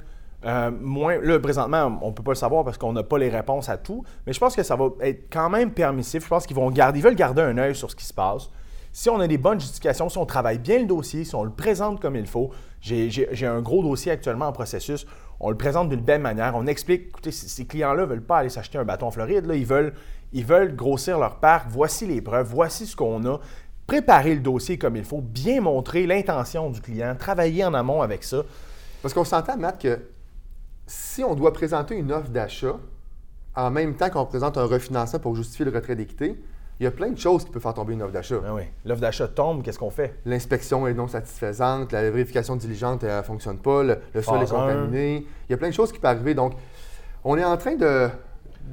euh, 0.45 0.71
moins. 0.71 1.19
Là, 1.21 1.39
présentement, 1.39 1.99
on 2.03 2.09
ne 2.09 2.13
peut 2.13 2.23
pas 2.23 2.33
le 2.33 2.37
savoir 2.37 2.65
parce 2.65 2.79
qu'on 2.79 2.93
n'a 2.93 3.03
pas 3.03 3.19
les 3.19 3.29
réponses 3.29 3.69
à 3.69 3.77
tout, 3.77 4.05
mais 4.27 4.33
je 4.33 4.41
pense 4.41 4.57
que 4.57 4.63
ça 4.63 4.77
va 4.77 4.87
être 5.01 5.33
quand 5.33 5.51
même 5.51 5.71
permissif. 5.73 6.25
Je 6.25 6.29
pense 6.29 6.47
qu'ils 6.47 6.57
vont 6.57 6.71
garder, 6.71 6.99
ils 6.99 7.03
veulent 7.03 7.15
garder 7.15 7.43
un 7.43 7.57
œil 7.59 7.75
sur 7.75 7.91
ce 7.91 7.97
qui 7.97 8.05
se 8.05 8.15
passe. 8.15 8.51
Si 8.93 9.09
on 9.09 9.21
a 9.21 9.27
des 9.27 9.39
bonnes 9.39 9.59
justifications, 9.59 10.09
si 10.09 10.19
on 10.19 10.27
travaille 10.27 10.59
bien 10.59 10.81
le 10.81 10.87
dossier, 10.87 11.25
si 11.25 11.35
on 11.35 11.45
le 11.45 11.51
présente 11.51 12.01
comme 12.01 12.17
il 12.17 12.27
faut, 12.27 12.51
j'ai 12.81 13.47
un 13.47 13.63
gros 13.63 13.83
dossier 13.83 14.13
actuellement 14.13 14.47
en 14.47 14.53
processus, 14.53 15.07
on 15.41 15.49
le 15.49 15.57
présente 15.57 15.89
d'une 15.89 16.03
belle 16.03 16.21
manière, 16.21 16.53
on 16.55 16.67
explique, 16.67 17.09
écoutez, 17.09 17.31
ces 17.31 17.65
clients-là 17.65 18.03
ne 18.03 18.07
veulent 18.07 18.23
pas 18.23 18.39
aller 18.39 18.51
s'acheter 18.51 18.79
un 18.79 18.85
bâton 18.85 19.07
en 19.07 19.11
Floride, 19.11 19.47
là, 19.47 19.55
ils, 19.55 19.65
veulent, 19.65 19.95
ils 20.33 20.45
veulent 20.45 20.77
grossir 20.77 21.19
leur 21.19 21.37
parc, 21.37 21.69
voici 21.71 22.07
les 22.07 22.21
preuves, 22.21 22.49
voici 22.49 22.87
ce 22.87 22.95
qu'on 22.95 23.25
a, 23.25 23.41
préparer 23.87 24.35
le 24.35 24.41
dossier 24.41 24.77
comme 24.77 24.97
il 24.97 25.05
faut, 25.05 25.23
bien 25.23 25.63
montrer 25.63 26.07
l'intention 26.07 26.69
du 26.69 26.81
client, 26.81 27.17
travailler 27.19 27.65
en 27.65 27.73
amont 27.73 28.03
avec 28.03 28.23
ça. 28.25 28.43
Parce 29.01 29.15
qu'on 29.15 29.25
s'entend, 29.25 29.57
Matt, 29.57 29.81
que 29.81 29.99
si 30.87 31.25
on 31.25 31.35
doit 31.35 31.53
présenter 31.53 31.97
une 31.97 32.13
offre 32.13 32.31
d'achat 32.31 32.77
en 33.55 33.71
même 33.71 33.95
temps 33.95 34.11
qu'on 34.11 34.27
présente 34.27 34.57
un 34.59 34.65
refinancement 34.65 35.21
pour 35.21 35.37
justifier 35.37 35.65
le 35.65 35.71
retrait 35.71 35.97
d'équité, 35.97 36.43
il 36.81 36.85
y 36.85 36.87
a 36.87 36.91
plein 36.91 37.11
de 37.11 37.19
choses 37.19 37.45
qui 37.45 37.51
peuvent 37.51 37.63
faire 37.63 37.75
tomber 37.75 37.93
une 37.93 38.03
offre 38.03 38.13
d'achat. 38.13 38.41
Ah 38.45 38.55
oui. 38.55 38.63
L'offre 38.85 39.03
d'achat 39.03 39.29
tombe, 39.29 39.63
qu'est-ce 39.63 39.79
qu'on 39.79 39.91
fait? 39.91 40.17
L'inspection 40.25 40.87
est 40.89 40.95
non 40.95 41.07
satisfaisante, 41.07 41.93
la 41.93 42.11
vérification 42.11 42.57
diligente 42.57 43.05
ne 43.05 43.23
fonctionne 43.23 43.59
pas, 43.59 43.83
le, 43.83 43.99
le 44.15 44.23
sol 44.23 44.43
est 44.43 44.51
contaminé. 44.51 45.27
Il 45.49 45.53
y 45.53 45.55
a 45.55 45.59
plein 45.59 45.69
de 45.69 45.75
choses 45.75 45.93
qui 45.93 45.99
peuvent 46.01 46.17
arriver. 46.17 46.35
Donc, 46.35 46.55
on 47.25 47.37
est 47.37 47.45
en 47.45 47.57
train 47.57 47.77
de, 47.77 48.09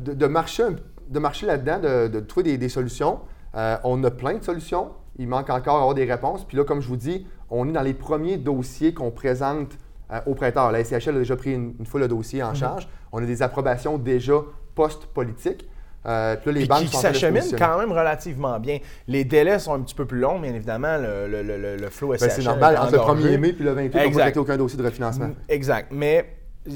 de, 0.04 0.14
de 0.14 0.26
marcher, 0.26 0.64
de 1.08 1.20
marcher 1.20 1.46
là-dedans, 1.46 1.80
de, 1.80 2.08
de 2.08 2.20
trouver 2.22 2.44
des, 2.44 2.58
des 2.58 2.70
solutions. 2.70 3.20
Euh, 3.54 3.78
on 3.84 4.04
a 4.04 4.10
plein 4.10 4.36
de 4.36 4.44
solutions. 4.44 4.92
Il 5.18 5.28
manque 5.28 5.50
encore 5.50 5.76
à 5.76 5.80
avoir 5.82 5.94
des 5.94 6.06
réponses. 6.06 6.46
Puis 6.46 6.58
là, 6.58 6.64
comme 6.64 6.82
je 6.82 6.88
vous 6.88 6.98
dis, 6.98 7.28
on 7.50 7.68
est 7.68 7.74
dans 7.74 7.82
les 7.82 7.94
premiers 7.94 8.38
dossiers 8.38 8.94
qu'on 8.94 9.12
présente 9.12 9.78
euh, 10.12 10.20
aux 10.26 10.36
prêteurs. 10.36 10.72
La 10.72 10.84
SCHL 10.84 11.10
a 11.16 11.20
déjà 11.20 11.36
pris 11.36 11.54
une, 11.54 11.74
une 11.80 11.86
fois 11.86 12.00
le 12.00 12.08
dossier 12.08 12.42
Mhm. 12.42 12.50
en 12.50 12.54
charge. 12.54 12.88
On 13.12 13.22
a 13.22 13.26
des 13.26 13.42
approbations 13.42 13.98
déjà 13.98 14.34
post-politiques. 14.76 15.68
Euh, 16.06 16.38
puis 16.38 16.46
là, 16.48 16.52
les 16.54 16.60
Puis 16.62 16.68
banques 16.70 16.80
qui 16.84 16.88
sont 16.88 16.98
en 16.98 17.02
train 17.02 17.10
de 17.10 17.14
se 17.16 17.20
s'achemine 17.20 17.42
positionner. 17.42 17.66
quand 17.66 17.78
même 17.80 17.92
relativement 17.92 18.60
bien. 18.60 18.80
Les 19.08 19.26
délais 19.26 19.60
sont 19.60 19.74
un 19.74 19.82
petit 19.82 19.94
peu 19.96 20.06
plus 20.06 20.20
longs, 20.20 20.40
bien 20.40 20.54
évidemment, 20.54 20.98
le, 20.98 21.28
le, 21.28 21.44
le, 21.44 21.58
le- 21.58 21.76
le 21.76 21.90
flow 21.90 22.10
Ben, 22.12 22.18
SCHL 22.18 22.32
c'est 22.32 22.44
normal. 22.44 22.78
Entre 22.78 22.92
le 22.94 23.00
engorgé. 23.00 23.30
1er 23.36 23.38
mai 23.38 23.50
et 23.60 23.64
le 23.64 23.72
28, 23.72 24.00
on 24.08 24.12
traité 24.12 24.40
aucun 24.40 24.58
dossier 24.58 24.80
de 24.80 24.84
refinancement. 24.86 25.28
Mm, 25.28 25.34
Exact. 25.50 25.90
Mais 25.92 26.26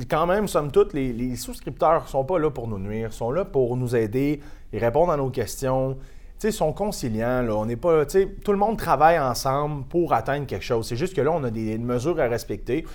quand 0.10 0.26
même, 0.28 0.48
somme 0.50 0.72
toute, 0.72 0.94
les, 0.94 1.14
les 1.14 1.36
souscripteurs 1.38 2.04
ne 2.04 2.08
sont 2.08 2.26
pas 2.26 2.38
là 2.38 2.50
pour 2.52 2.68
nous 2.68 2.80
nuire, 2.80 3.10
ils 3.12 3.16
sont 3.16 3.32
là 3.32 3.46
pour 3.46 3.78
nous 3.78 3.96
aider, 3.96 4.42
ils 4.74 4.80
répondent 4.80 5.12
à 5.12 5.18
nos 5.18 5.30
questions. 5.30 5.94
Tu 5.94 6.00
sais, 6.40 6.50
ils 6.50 6.54
sont 6.54 6.74
conciliants. 6.74 7.44
Là. 7.44 7.56
On 7.56 7.66
n'est 7.66 7.78
pas, 7.78 8.06
tout 8.06 8.52
le 8.52 8.58
monde 8.58 8.78
travaille 8.78 9.18
ensemble 9.20 9.86
pour 9.86 10.12
atteindre 10.14 10.46
quelque 10.48 10.66
chose. 10.66 10.86
C'est 10.86 10.98
juste 10.98 11.16
que 11.16 11.22
là, 11.22 11.32
on 11.32 11.44
a 11.46 11.50
des 11.50 11.78
mesures 11.78 12.20
à 12.20 12.28
respecter. 12.28 12.86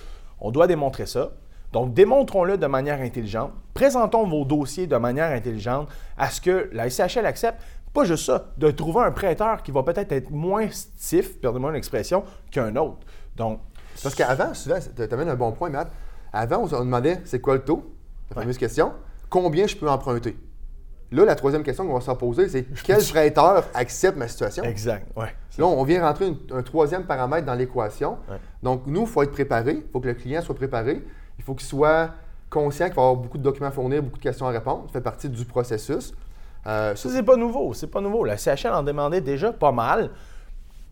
On 0.41 0.51
doit 0.51 0.67
démontrer 0.67 1.05
ça. 1.05 1.31
Donc, 1.71 1.93
démontrons-le 1.93 2.57
de 2.57 2.65
manière 2.65 2.99
intelligente. 3.01 3.51
Présentons 3.73 4.27
vos 4.27 4.43
dossiers 4.43 4.87
de 4.87 4.95
manière 4.97 5.31
intelligente 5.31 5.87
à 6.17 6.29
ce 6.29 6.41
que 6.41 6.69
la 6.73 6.89
SCHL 6.89 7.25
accepte. 7.25 7.61
Pas 7.93 8.05
juste 8.05 8.25
ça, 8.25 8.45
de 8.57 8.71
trouver 8.71 9.01
un 9.01 9.11
prêteur 9.11 9.63
qui 9.63 9.71
va 9.71 9.83
peut-être 9.83 10.11
être 10.11 10.29
moins 10.31 10.69
stiff, 10.69 11.39
perdez-moi 11.39 11.71
l'expression, 11.71 12.23
qu'un 12.51 12.75
autre. 12.75 12.99
Donc, 13.35 13.59
Parce 14.01 14.15
qu'avant, 14.15 14.53
souvent, 14.53 14.77
tu 14.95 15.13
amènes 15.13 15.29
un 15.29 15.35
bon 15.35 15.51
point, 15.51 15.69
Matt. 15.69 15.91
Avant, 16.31 16.59
on 16.59 16.67
se 16.67 16.75
demandait 16.75 17.21
c'est 17.25 17.41
quoi 17.41 17.55
le 17.55 17.63
taux? 17.63 17.95
La 18.29 18.41
fameuse 18.41 18.57
question. 18.57 18.93
Combien 19.29 19.65
je 19.65 19.75
peux 19.75 19.89
emprunter? 19.89 20.37
Là, 21.11 21.25
la 21.25 21.35
troisième 21.35 21.63
question 21.63 21.87
qu'on 21.87 21.95
va 21.95 22.01
se 22.01 22.11
poser, 22.11 22.49
c'est 22.49 22.65
quel 22.83 23.03
prêteur 23.03 23.65
accepte 23.73 24.17
ma 24.17 24.27
situation? 24.27 24.63
Exact. 24.63 25.07
Ouais. 25.15 25.33
Là, 25.57 25.65
on 25.65 25.83
vient 25.83 26.01
rentrer 26.05 26.27
une- 26.27 26.37
un 26.51 26.61
troisième 26.61 27.03
paramètre 27.05 27.45
dans 27.45 27.55
l'équation. 27.55 28.17
Ouais. 28.29 28.37
Donc, 28.63 28.83
nous, 28.85 29.01
il 29.01 29.07
faut 29.07 29.23
être 29.23 29.31
préparé. 29.31 29.73
Il 29.85 29.91
faut 29.91 29.99
que 29.99 30.07
le 30.07 30.13
client 30.13 30.41
soit 30.41 30.55
préparé. 30.55 31.01
Il 31.37 31.43
faut 31.43 31.55
qu'il 31.55 31.67
soit 31.67 32.11
conscient 32.49 32.85
qu'il 32.87 32.95
va 32.95 33.01
y 33.01 33.05
avoir 33.05 33.15
beaucoup 33.15 33.37
de 33.37 33.43
documents 33.43 33.67
à 33.69 33.71
fournir, 33.71 34.01
beaucoup 34.03 34.17
de 34.17 34.23
questions 34.23 34.45
à 34.47 34.51
répondre. 34.51 34.83
Ça 34.87 34.93
fait 34.93 35.01
partie 35.01 35.29
du 35.29 35.45
processus. 35.45 36.13
Euh, 36.67 36.95
Ça, 36.95 37.09
c'est 37.09 37.23
pas 37.23 37.35
nouveau. 37.35 37.73
C'est 37.73 37.87
pas 37.87 38.01
nouveau. 38.01 38.23
La 38.23 38.37
CHL 38.37 38.71
en 38.73 38.83
demandait 38.83 39.21
déjà 39.21 39.51
pas 39.51 39.71
mal. 39.71 40.11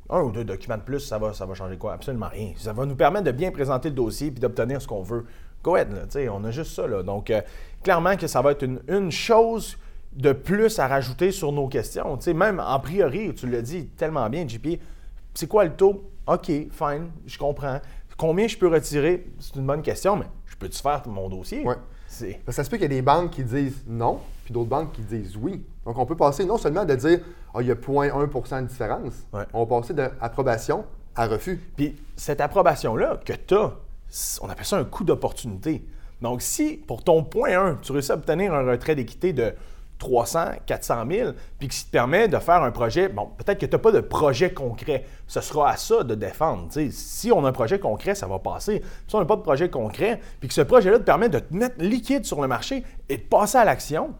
Un 0.09 0.21
ou 0.21 0.31
deux 0.31 0.45
documents 0.45 0.77
de 0.77 0.83
plus, 0.83 1.01
ça 1.01 1.17
va, 1.17 1.33
ça 1.33 1.45
va 1.45 1.53
changer 1.53 1.77
quoi? 1.77 1.93
Absolument 1.93 2.29
rien. 2.31 2.53
Ça 2.57 2.71
va 2.73 2.85
nous 2.85 2.95
permettre 2.95 3.25
de 3.25 3.31
bien 3.31 3.51
présenter 3.51 3.89
le 3.89 3.95
dossier 3.95 4.27
et 4.27 4.31
d'obtenir 4.31 4.81
ce 4.81 4.87
qu'on 4.87 5.01
veut. 5.03 5.25
go 5.63 5.75
ahead, 5.75 5.89
là, 5.91 6.31
on 6.33 6.43
a 6.45 6.51
juste 6.51 6.73
ça. 6.73 6.87
Là. 6.87 7.03
Donc, 7.03 7.29
euh, 7.29 7.41
clairement 7.83 8.15
que 8.15 8.25
ça 8.27 8.41
va 8.41 8.51
être 8.51 8.63
une, 8.63 8.79
une 8.87 9.11
chose 9.11 9.77
de 10.17 10.33
plus 10.33 10.79
à 10.79 10.87
rajouter 10.87 11.31
sur 11.31 11.51
nos 11.51 11.67
questions. 11.67 12.17
Tu 12.17 12.23
sais, 12.25 12.33
même 12.33 12.59
en 12.59 12.79
priori, 12.79 13.33
tu 13.35 13.47
l'as 13.49 13.61
dit 13.61 13.85
tellement 13.87 14.29
bien, 14.29 14.47
JP, 14.47 14.79
c'est 15.33 15.47
quoi 15.47 15.63
le 15.63 15.71
taux? 15.75 16.09
OK, 16.27 16.45
fine, 16.45 17.09
je 17.25 17.37
comprends. 17.37 17.79
Combien 18.17 18.47
je 18.47 18.57
peux 18.57 18.67
retirer? 18.67 19.27
C'est 19.39 19.55
une 19.55 19.65
bonne 19.67 19.83
question, 19.83 20.15
mais 20.15 20.25
je 20.47 20.55
peux-tu 20.55 20.81
faire 20.81 21.03
mon 21.07 21.29
dossier? 21.29 21.63
Ouais. 21.63 21.75
Ça 22.49 22.63
se 22.63 22.69
peut 22.69 22.77
qu'il 22.77 22.83
y 22.83 22.85
a 22.85 22.89
des 22.89 23.01
banques 23.03 23.31
qui 23.31 23.43
disent 23.43 23.83
non, 23.85 24.19
puis 24.43 24.53
d'autres 24.53 24.69
banques 24.69 24.91
qui 24.93 25.01
disent 25.01 25.37
oui. 25.37 25.63
Donc, 25.85 25.97
on 25.99 26.05
peut 26.05 26.15
passer 26.15 26.45
non 26.45 26.57
seulement 26.57 26.83
de 26.83 26.95
dire 26.95 27.19
Ah, 27.53 27.61
il 27.61 27.67
y 27.67 27.71
a 27.71 27.75
0.1% 27.75 28.63
de 28.63 28.67
différence, 28.67 29.13
Ouais. 29.33 29.43
on 29.53 29.63
va 29.65 29.79
passer 29.79 29.93
d'approbation 29.93 30.85
à 31.15 31.27
refus. 31.27 31.61
Puis 31.75 31.95
cette 32.15 32.41
approbation-là 32.41 33.19
que 33.23 33.33
tu 33.33 33.53
as, 33.53 33.73
on 34.41 34.49
appelle 34.49 34.65
ça 34.65 34.77
un 34.77 34.83
coût 34.85 35.03
d'opportunité. 35.03 35.85
Donc, 36.21 36.41
si 36.41 36.77
pour 36.77 37.03
ton 37.03 37.23
point 37.23 37.59
1, 37.59 37.75
tu 37.83 37.91
réussis 37.91 38.11
à 38.11 38.15
obtenir 38.15 38.53
un 38.53 38.65
retrait 38.65 38.95
d'équité 38.95 39.33
de 39.33 39.53
300, 39.99 40.45
400 40.65 41.05
000, 41.09 41.31
puis 41.57 41.69
ça 41.71 41.85
te 41.85 41.91
permet 41.91 42.27
de 42.27 42.37
faire 42.37 42.61
un 42.61 42.71
projet, 42.71 43.09
bon, 43.09 43.29
peut-être 43.37 43.59
que 43.59 43.65
tu 43.65 43.71
n'as 43.75 43.79
pas 43.79 43.91
de 43.91 43.99
projet 43.99 44.53
concret. 44.53 45.05
Ce 45.27 45.41
sera 45.41 45.71
à 45.71 45.77
ça 45.77 46.03
de 46.03 46.15
défendre. 46.15 46.67
Si 46.91 47.31
on 47.31 47.43
a 47.45 47.49
un 47.49 47.51
projet 47.51 47.79
concret, 47.79 48.15
ça 48.15 48.27
va 48.27 48.39
passer. 48.39 48.83
Si 49.07 49.15
on 49.15 49.19
n'a 49.19 49.25
pas 49.25 49.35
de 49.35 49.41
projet 49.41 49.69
concret, 49.69 50.19
puis 50.39 50.47
que 50.47 50.53
ce 50.53 50.61
projet-là 50.61 50.99
te 50.99 51.03
permet 51.03 51.29
de 51.29 51.39
te 51.39 51.53
mettre 51.53 51.75
liquide 51.79 52.25
sur 52.25 52.41
le 52.41 52.47
marché 52.47 52.83
et 53.09 53.17
de 53.17 53.23
passer 53.23 53.57
à 53.57 53.65
l'action, 53.65 54.13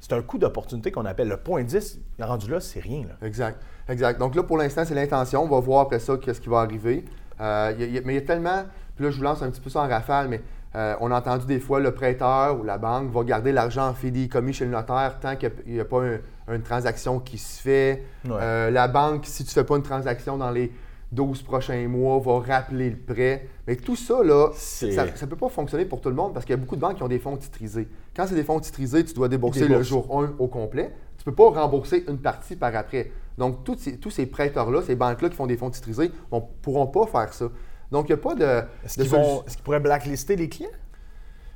c'est 0.00 0.12
un 0.12 0.22
coût 0.22 0.38
d'opportunité 0.38 0.92
qu'on 0.92 1.06
appelle 1.06 1.28
le 1.28 1.38
point 1.38 1.64
10. 1.64 1.98
Rendu 2.20 2.50
là, 2.50 2.60
c'est 2.60 2.80
rien. 2.80 3.02
Là. 3.02 3.26
Exact. 3.26 3.58
Exact. 3.88 4.18
Donc 4.18 4.34
là, 4.34 4.42
pour 4.42 4.58
l'instant, 4.58 4.84
c'est 4.84 4.94
l'intention. 4.94 5.42
On 5.42 5.48
va 5.48 5.60
voir 5.60 5.80
après 5.80 5.98
ça 5.98 6.16
qu'est-ce 6.16 6.40
qui 6.40 6.48
va 6.48 6.60
arriver. 6.60 7.04
Euh, 7.40 7.72
mais 8.04 8.14
il 8.14 8.14
y 8.14 8.18
a 8.18 8.20
tellement. 8.20 8.64
Puis 8.94 9.04
là, 9.04 9.10
je 9.10 9.16
vous 9.16 9.22
lance 9.22 9.42
un 9.42 9.50
petit 9.50 9.60
peu 9.60 9.70
ça 9.70 9.80
en 9.80 9.88
rafale, 9.88 10.28
mais 10.28 10.42
euh, 10.76 10.94
on 11.00 11.10
a 11.10 11.18
entendu 11.18 11.46
des 11.46 11.60
fois 11.60 11.80
le 11.80 11.92
prêteur 11.92 12.58
ou 12.58 12.64
la 12.64 12.78
banque 12.78 13.10
va 13.12 13.22
garder 13.24 13.52
l'argent 13.52 13.88
en 13.90 14.28
commis 14.28 14.52
chez 14.52 14.64
le 14.64 14.70
notaire 14.72 15.18
tant 15.20 15.36
qu'il 15.36 15.52
n'y 15.66 15.80
a, 15.80 15.84
pas 15.84 16.02
un- 16.02 16.54
une 16.54 16.62
transaction 16.62 17.20
qui 17.20 17.38
se 17.38 17.60
fait. 17.60 18.02
Ouais. 18.24 18.32
Euh, 18.40 18.70
la 18.70 18.88
banque, 18.88 19.22
si 19.24 19.44
tu 19.44 19.50
ne 19.50 19.54
fais 19.54 19.64
pas 19.64 19.76
une 19.76 19.82
transaction 19.82 20.36
dans 20.36 20.50
les 20.50 20.72
12 21.12 21.42
prochains 21.42 21.86
mois, 21.86 22.18
va 22.18 22.40
rappeler 22.40 22.90
le 22.90 22.96
prêt. 22.96 23.46
Mais 23.68 23.76
tout 23.76 23.94
ça, 23.94 24.22
là, 24.24 24.48
ça 24.92 25.04
ne 25.04 25.30
peut 25.30 25.36
pas 25.36 25.48
fonctionner 25.48 25.84
pour 25.84 26.00
tout 26.00 26.08
le 26.08 26.16
monde 26.16 26.32
parce 26.34 26.44
qu'il 26.44 26.54
y 26.54 26.58
a 26.58 26.60
beaucoup 26.60 26.74
de 26.76 26.80
banques 26.80 26.96
qui 26.96 27.02
ont 27.04 27.08
des 27.08 27.20
fonds 27.20 27.36
titrisés. 27.36 27.88
Quand 28.16 28.26
c'est 28.26 28.34
des 28.34 28.42
fonds 28.44 28.58
titrisés, 28.58 29.04
tu 29.04 29.14
dois 29.14 29.28
débourser 29.28 29.60
le 29.78 29.82
jour 29.84 30.08
1 30.18 30.32
au 30.40 30.48
complet. 30.48 30.92
Tu 31.18 31.28
ne 31.28 31.32
peux 31.32 31.36
pas 31.36 31.60
rembourser 31.60 32.04
une 32.08 32.18
partie 32.18 32.56
par 32.56 32.74
après. 32.74 33.12
Donc, 33.38 33.62
tous 33.64 33.76
ces, 33.78 33.96
tous 33.98 34.10
ces 34.10 34.26
prêteurs-là, 34.26 34.82
ces 34.82 34.96
banques-là 34.96 35.28
qui 35.28 35.36
font 35.36 35.46
des 35.46 35.56
fonds 35.56 35.70
titrisés, 35.70 36.10
ne 36.32 36.38
pourront 36.62 36.86
pas 36.88 37.06
faire 37.06 37.32
ça. 37.32 37.46
Donc, 37.90 38.08
il 38.08 38.12
n'y 38.12 38.18
a 38.18 38.22
pas 38.22 38.34
de. 38.34 38.44
Est-ce 38.84 38.94
qu'ils, 39.04 39.10
est-ce 39.46 39.54
qu'ils 39.56 39.62
pourraient 39.64 39.80
blacklister 39.80 40.36
les 40.36 40.48
clients? 40.48 40.70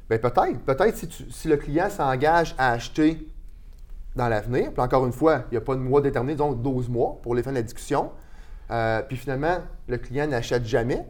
ben, 0.09 0.19
peut-être. 0.19 0.59
Peut-être 0.65 0.97
si, 1.31 1.49
le 1.49 1.57
client 1.57 1.91
s'engage 1.91 2.55
à 2.59 2.73
acheter 2.73 3.27
dans 4.17 4.29
l'avenir, 4.29 4.73
puis 4.73 4.81
encore 4.83 5.05
une 5.07 5.13
fois, 5.13 5.45
il 5.51 5.55
n'y 5.55 5.59
a 5.59 5.61
pas 5.61 5.75
de 5.75 5.81
mois 5.81 6.01
déterminé, 6.01 6.35
disons 6.35 6.53
12 6.53 6.89
mois 6.89 7.19
pour 7.23 7.35
les 7.35 7.43
fins 7.43 7.51
de 7.51 7.57
la 7.57 7.63
discussion, 7.63 8.11
euh, 8.71 9.03
puis 9.03 9.17
finalement, 9.17 9.59
le 9.87 9.99
client 9.99 10.27
n'achète 10.27 10.65
jamais, 10.65 11.07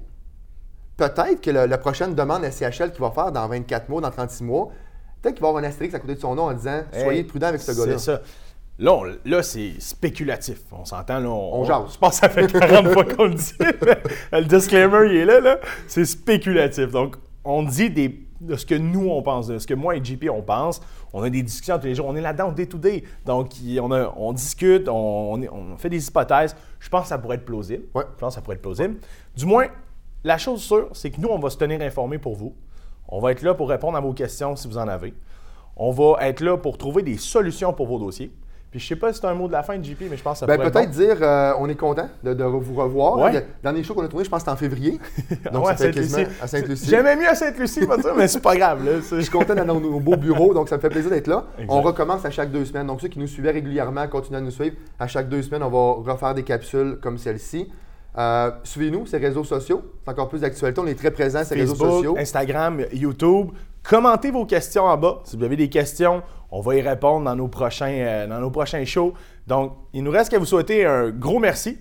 peut-être 0.96 1.40
que 1.40 1.50
le- 1.50 1.66
la 1.66 1.78
prochaine 1.78 2.14
demande 2.14 2.44
à 2.44 2.50
CHL 2.50 2.90
qu'il 2.92 3.00
va 3.00 3.10
faire 3.10 3.32
dans 3.32 3.46
24 3.48 3.88
mois, 3.88 4.00
dans 4.00 4.10
36 4.10 4.44
mois, 4.44 4.68
peut-être 5.22 5.36
qu'il 5.36 5.42
va 5.42 5.48
avoir 5.48 5.62
un 5.62 5.66
astérix 5.66 5.94
à 5.94 6.00
côté 6.00 6.14
de 6.16 6.20
son 6.20 6.34
nom 6.34 6.44
en 6.44 6.52
disant 6.54 6.82
Soyez 6.92 7.20
Hey, 7.20 7.24
prudent 7.24 7.46
avec 7.46 7.60
ce 7.60 7.72
gars-là. 7.72 7.98
C'est 7.98 8.04
ça. 8.12 8.20
Là, 8.78 8.92
on- 8.94 9.04
là, 9.24 9.42
c'est 9.42 9.72
spéculatif. 9.80 10.60
On 10.72 10.84
s'entend, 10.84 11.18
là. 11.18 11.28
On, 11.28 11.60
On 11.60 11.64
jase. 11.64 11.94
Je 11.94 11.98
pense 11.98 12.20
que 12.20 12.26
ça 12.26 12.28
fait 12.28 12.46
40 12.46 12.88
fois 12.92 13.04
qu'on 13.04 13.24
le 13.24 13.34
dit. 13.34 13.52
le 14.32 14.44
disclaimer, 14.44 15.10
il 15.10 15.16
est 15.16 15.24
là, 15.24 15.40
là. 15.40 15.58
C'est 15.88 16.04
spéculatif. 16.04 16.90
Donc, 16.92 17.16
on 17.44 17.64
dit 17.64 17.90
des, 17.90 18.24
de 18.40 18.54
ce 18.54 18.64
que 18.64 18.76
nous, 18.76 19.08
on 19.08 19.20
pense, 19.22 19.48
de 19.48 19.58
ce 19.58 19.66
que 19.66 19.74
moi 19.74 19.96
et 19.96 20.04
JP, 20.04 20.26
on 20.32 20.42
pense. 20.42 20.80
On 21.12 21.22
a 21.24 21.30
des 21.30 21.42
discussions 21.42 21.76
tous 21.78 21.86
les 21.86 21.94
jours. 21.96 22.06
On 22.06 22.14
est 22.14 22.20
là-dedans, 22.20 22.52
day 22.52 22.66
to 22.66 22.78
day. 22.78 23.02
Donc, 23.26 23.50
on, 23.80 23.90
a- 23.90 24.14
on 24.16 24.32
discute, 24.32 24.88
on, 24.88 25.40
on 25.42 25.76
fait 25.76 25.90
des 25.90 26.06
hypothèses. 26.06 26.54
Je 26.78 26.88
pense 26.88 27.02
que 27.02 27.08
ça 27.08 27.18
pourrait 27.18 27.36
être 27.36 27.44
plausible. 27.44 27.84
Ouais. 27.96 28.04
Je 28.14 28.20
pense 28.20 28.34
que 28.34 28.34
ça 28.36 28.42
pourrait 28.42 28.56
être 28.56 28.62
plausible. 28.62 28.98
Du 29.36 29.44
moins, 29.46 29.66
la 30.22 30.38
chose 30.38 30.60
sûre, 30.62 30.88
c'est 30.92 31.10
que 31.10 31.20
nous, 31.20 31.28
on 31.30 31.38
va 31.40 31.50
se 31.50 31.56
tenir 31.56 31.80
informés 31.80 32.18
pour 32.18 32.36
vous. 32.36 32.54
On 33.08 33.18
va 33.18 33.32
être 33.32 33.42
là 33.42 33.54
pour 33.54 33.68
répondre 33.70 33.96
à 33.96 34.00
vos 34.00 34.12
questions 34.12 34.54
si 34.54 34.68
vous 34.68 34.78
en 34.78 34.86
avez. 34.86 35.14
On 35.76 35.90
va 35.90 36.28
être 36.28 36.40
là 36.42 36.56
pour 36.58 36.78
trouver 36.78 37.02
des 37.02 37.16
solutions 37.16 37.72
pour 37.72 37.86
vos 37.88 37.98
dossiers. 37.98 38.30
Puis 38.70 38.80
je 38.80 38.86
sais 38.86 38.96
pas 38.96 39.12
si 39.14 39.20
c'est 39.20 39.26
un 39.26 39.32
mot 39.32 39.46
de 39.46 39.52
la 39.52 39.62
fin 39.62 39.78
de 39.78 39.84
JP, 39.84 40.02
mais 40.10 40.16
je 40.18 40.22
pense 40.22 40.34
que 40.34 40.38
ça 40.40 40.46
Ben, 40.46 40.58
peut-être 40.58 40.90
bon. 40.90 40.96
dire 40.98 41.16
euh, 41.22 41.52
on 41.58 41.68
est 41.70 41.74
content 41.74 42.06
de, 42.22 42.34
de 42.34 42.44
vous 42.44 42.74
revoir. 42.74 43.16
Ouais. 43.18 43.32
Le 43.32 43.42
dernier 43.62 43.82
show 43.82 43.94
qu'on 43.94 44.04
a 44.04 44.08
tourné, 44.08 44.24
je 44.26 44.30
pense 44.30 44.42
que 44.42 44.50
c'était 44.50 44.52
en 44.52 44.56
février. 44.56 45.00
Donc, 45.52 45.66
Ouais, 45.66 45.74
Sainte-Lucie. 45.76 46.10
quasiment 46.12 46.28
à 46.42 46.46
Sainte-Lucie. 46.46 46.90
J'aimais 46.90 47.16
mieux 47.16 47.28
à 47.28 47.34
Sainte-Lucie, 47.34 47.80
mais 48.16 48.28
c'est 48.28 48.42
pas 48.42 48.54
grave. 48.56 48.84
Là. 48.84 49.00
Je 49.10 49.20
suis 49.20 49.30
content 49.30 49.54
dans 49.54 49.64
nos, 49.80 50.00
beaux 50.00 50.16
bureaux, 50.16 50.52
donc 50.52 50.68
ça 50.68 50.76
me 50.76 50.80
fait 50.82 50.90
plaisir 50.90 51.10
d'être 51.10 51.28
là. 51.28 51.44
Exact. 51.58 51.72
On 51.72 51.80
recommence 51.80 52.24
à 52.26 52.30
chaque 52.30 52.50
deux 52.50 52.66
semaines. 52.66 52.86
Donc, 52.86 53.00
ceux 53.00 53.08
qui 53.08 53.18
nous 53.18 53.26
suivaient 53.26 53.52
régulièrement, 53.52 54.06
continuent 54.06 54.36
à 54.36 54.40
nous 54.42 54.50
suivre. 54.50 54.76
À 54.98 55.06
chaque 55.06 55.28
deux 55.30 55.40
semaines, 55.42 55.62
on 55.62 55.70
va 56.04 56.12
refaire 56.12 56.34
des 56.34 56.42
capsules 56.42 56.98
comme 57.02 57.16
celle-ci. 57.16 57.70
Euh, 58.18 58.50
Suivez-nous, 58.64 59.06
ces 59.06 59.18
réseaux 59.18 59.44
sociaux. 59.44 59.82
C'est 60.04 60.10
encore 60.10 60.28
plus 60.28 60.40
d'actualité. 60.40 60.80
On 60.80 60.86
est 60.86 60.98
très 60.98 61.10
présents 61.10 61.38
sur 61.40 61.48
ces 61.48 61.54
réseaux 61.54 61.74
sociaux. 61.74 62.16
Instagram, 62.18 62.82
YouTube. 62.92 63.48
Commentez 63.88 64.30
vos 64.30 64.44
questions 64.44 64.84
en 64.84 64.96
bas. 64.96 65.20
Si 65.24 65.36
vous 65.36 65.44
avez 65.44 65.56
des 65.56 65.68
questions, 65.70 66.22
on 66.50 66.60
va 66.60 66.74
y 66.76 66.80
répondre 66.80 67.24
dans 67.24 67.36
nos 67.36 67.48
prochains, 67.48 67.90
euh, 67.92 68.26
dans 68.26 68.40
nos 68.40 68.50
prochains 68.50 68.84
shows. 68.84 69.14
Donc, 69.46 69.72
il 69.92 70.02
nous 70.02 70.10
reste 70.10 70.30
qu'à 70.30 70.38
vous 70.38 70.46
souhaiter 70.46 70.84
un 70.86 71.10
gros 71.10 71.38
merci. 71.38 71.78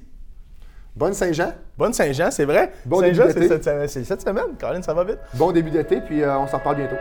Bonne 0.96 1.14
Saint-Jean, 1.14 1.54
Bonne 1.78 1.94
Saint-Jean, 1.94 2.32
c'est 2.32 2.46
vrai? 2.46 2.72
Bon 2.86 3.00
Saint-Jean, 3.00 3.28
début 3.28 3.34
c'est 3.34 3.40
d'été. 3.42 3.54
cette, 3.54 3.64
semaine- 3.64 3.88
c'est 3.88 4.04
cette 4.04 4.22
semaine. 4.22 4.56
Colin, 4.60 4.82
ça 4.82 4.94
va 4.96 5.04
vite? 5.04 5.20
bon 5.36 5.52
début 5.52 5.70
d'été, 5.70 6.02
puis 6.02 6.24
euh, 6.24 6.38
on 6.40 6.48
s'en 6.48 6.58
reparle 6.58 6.78
bientôt. 6.78 6.96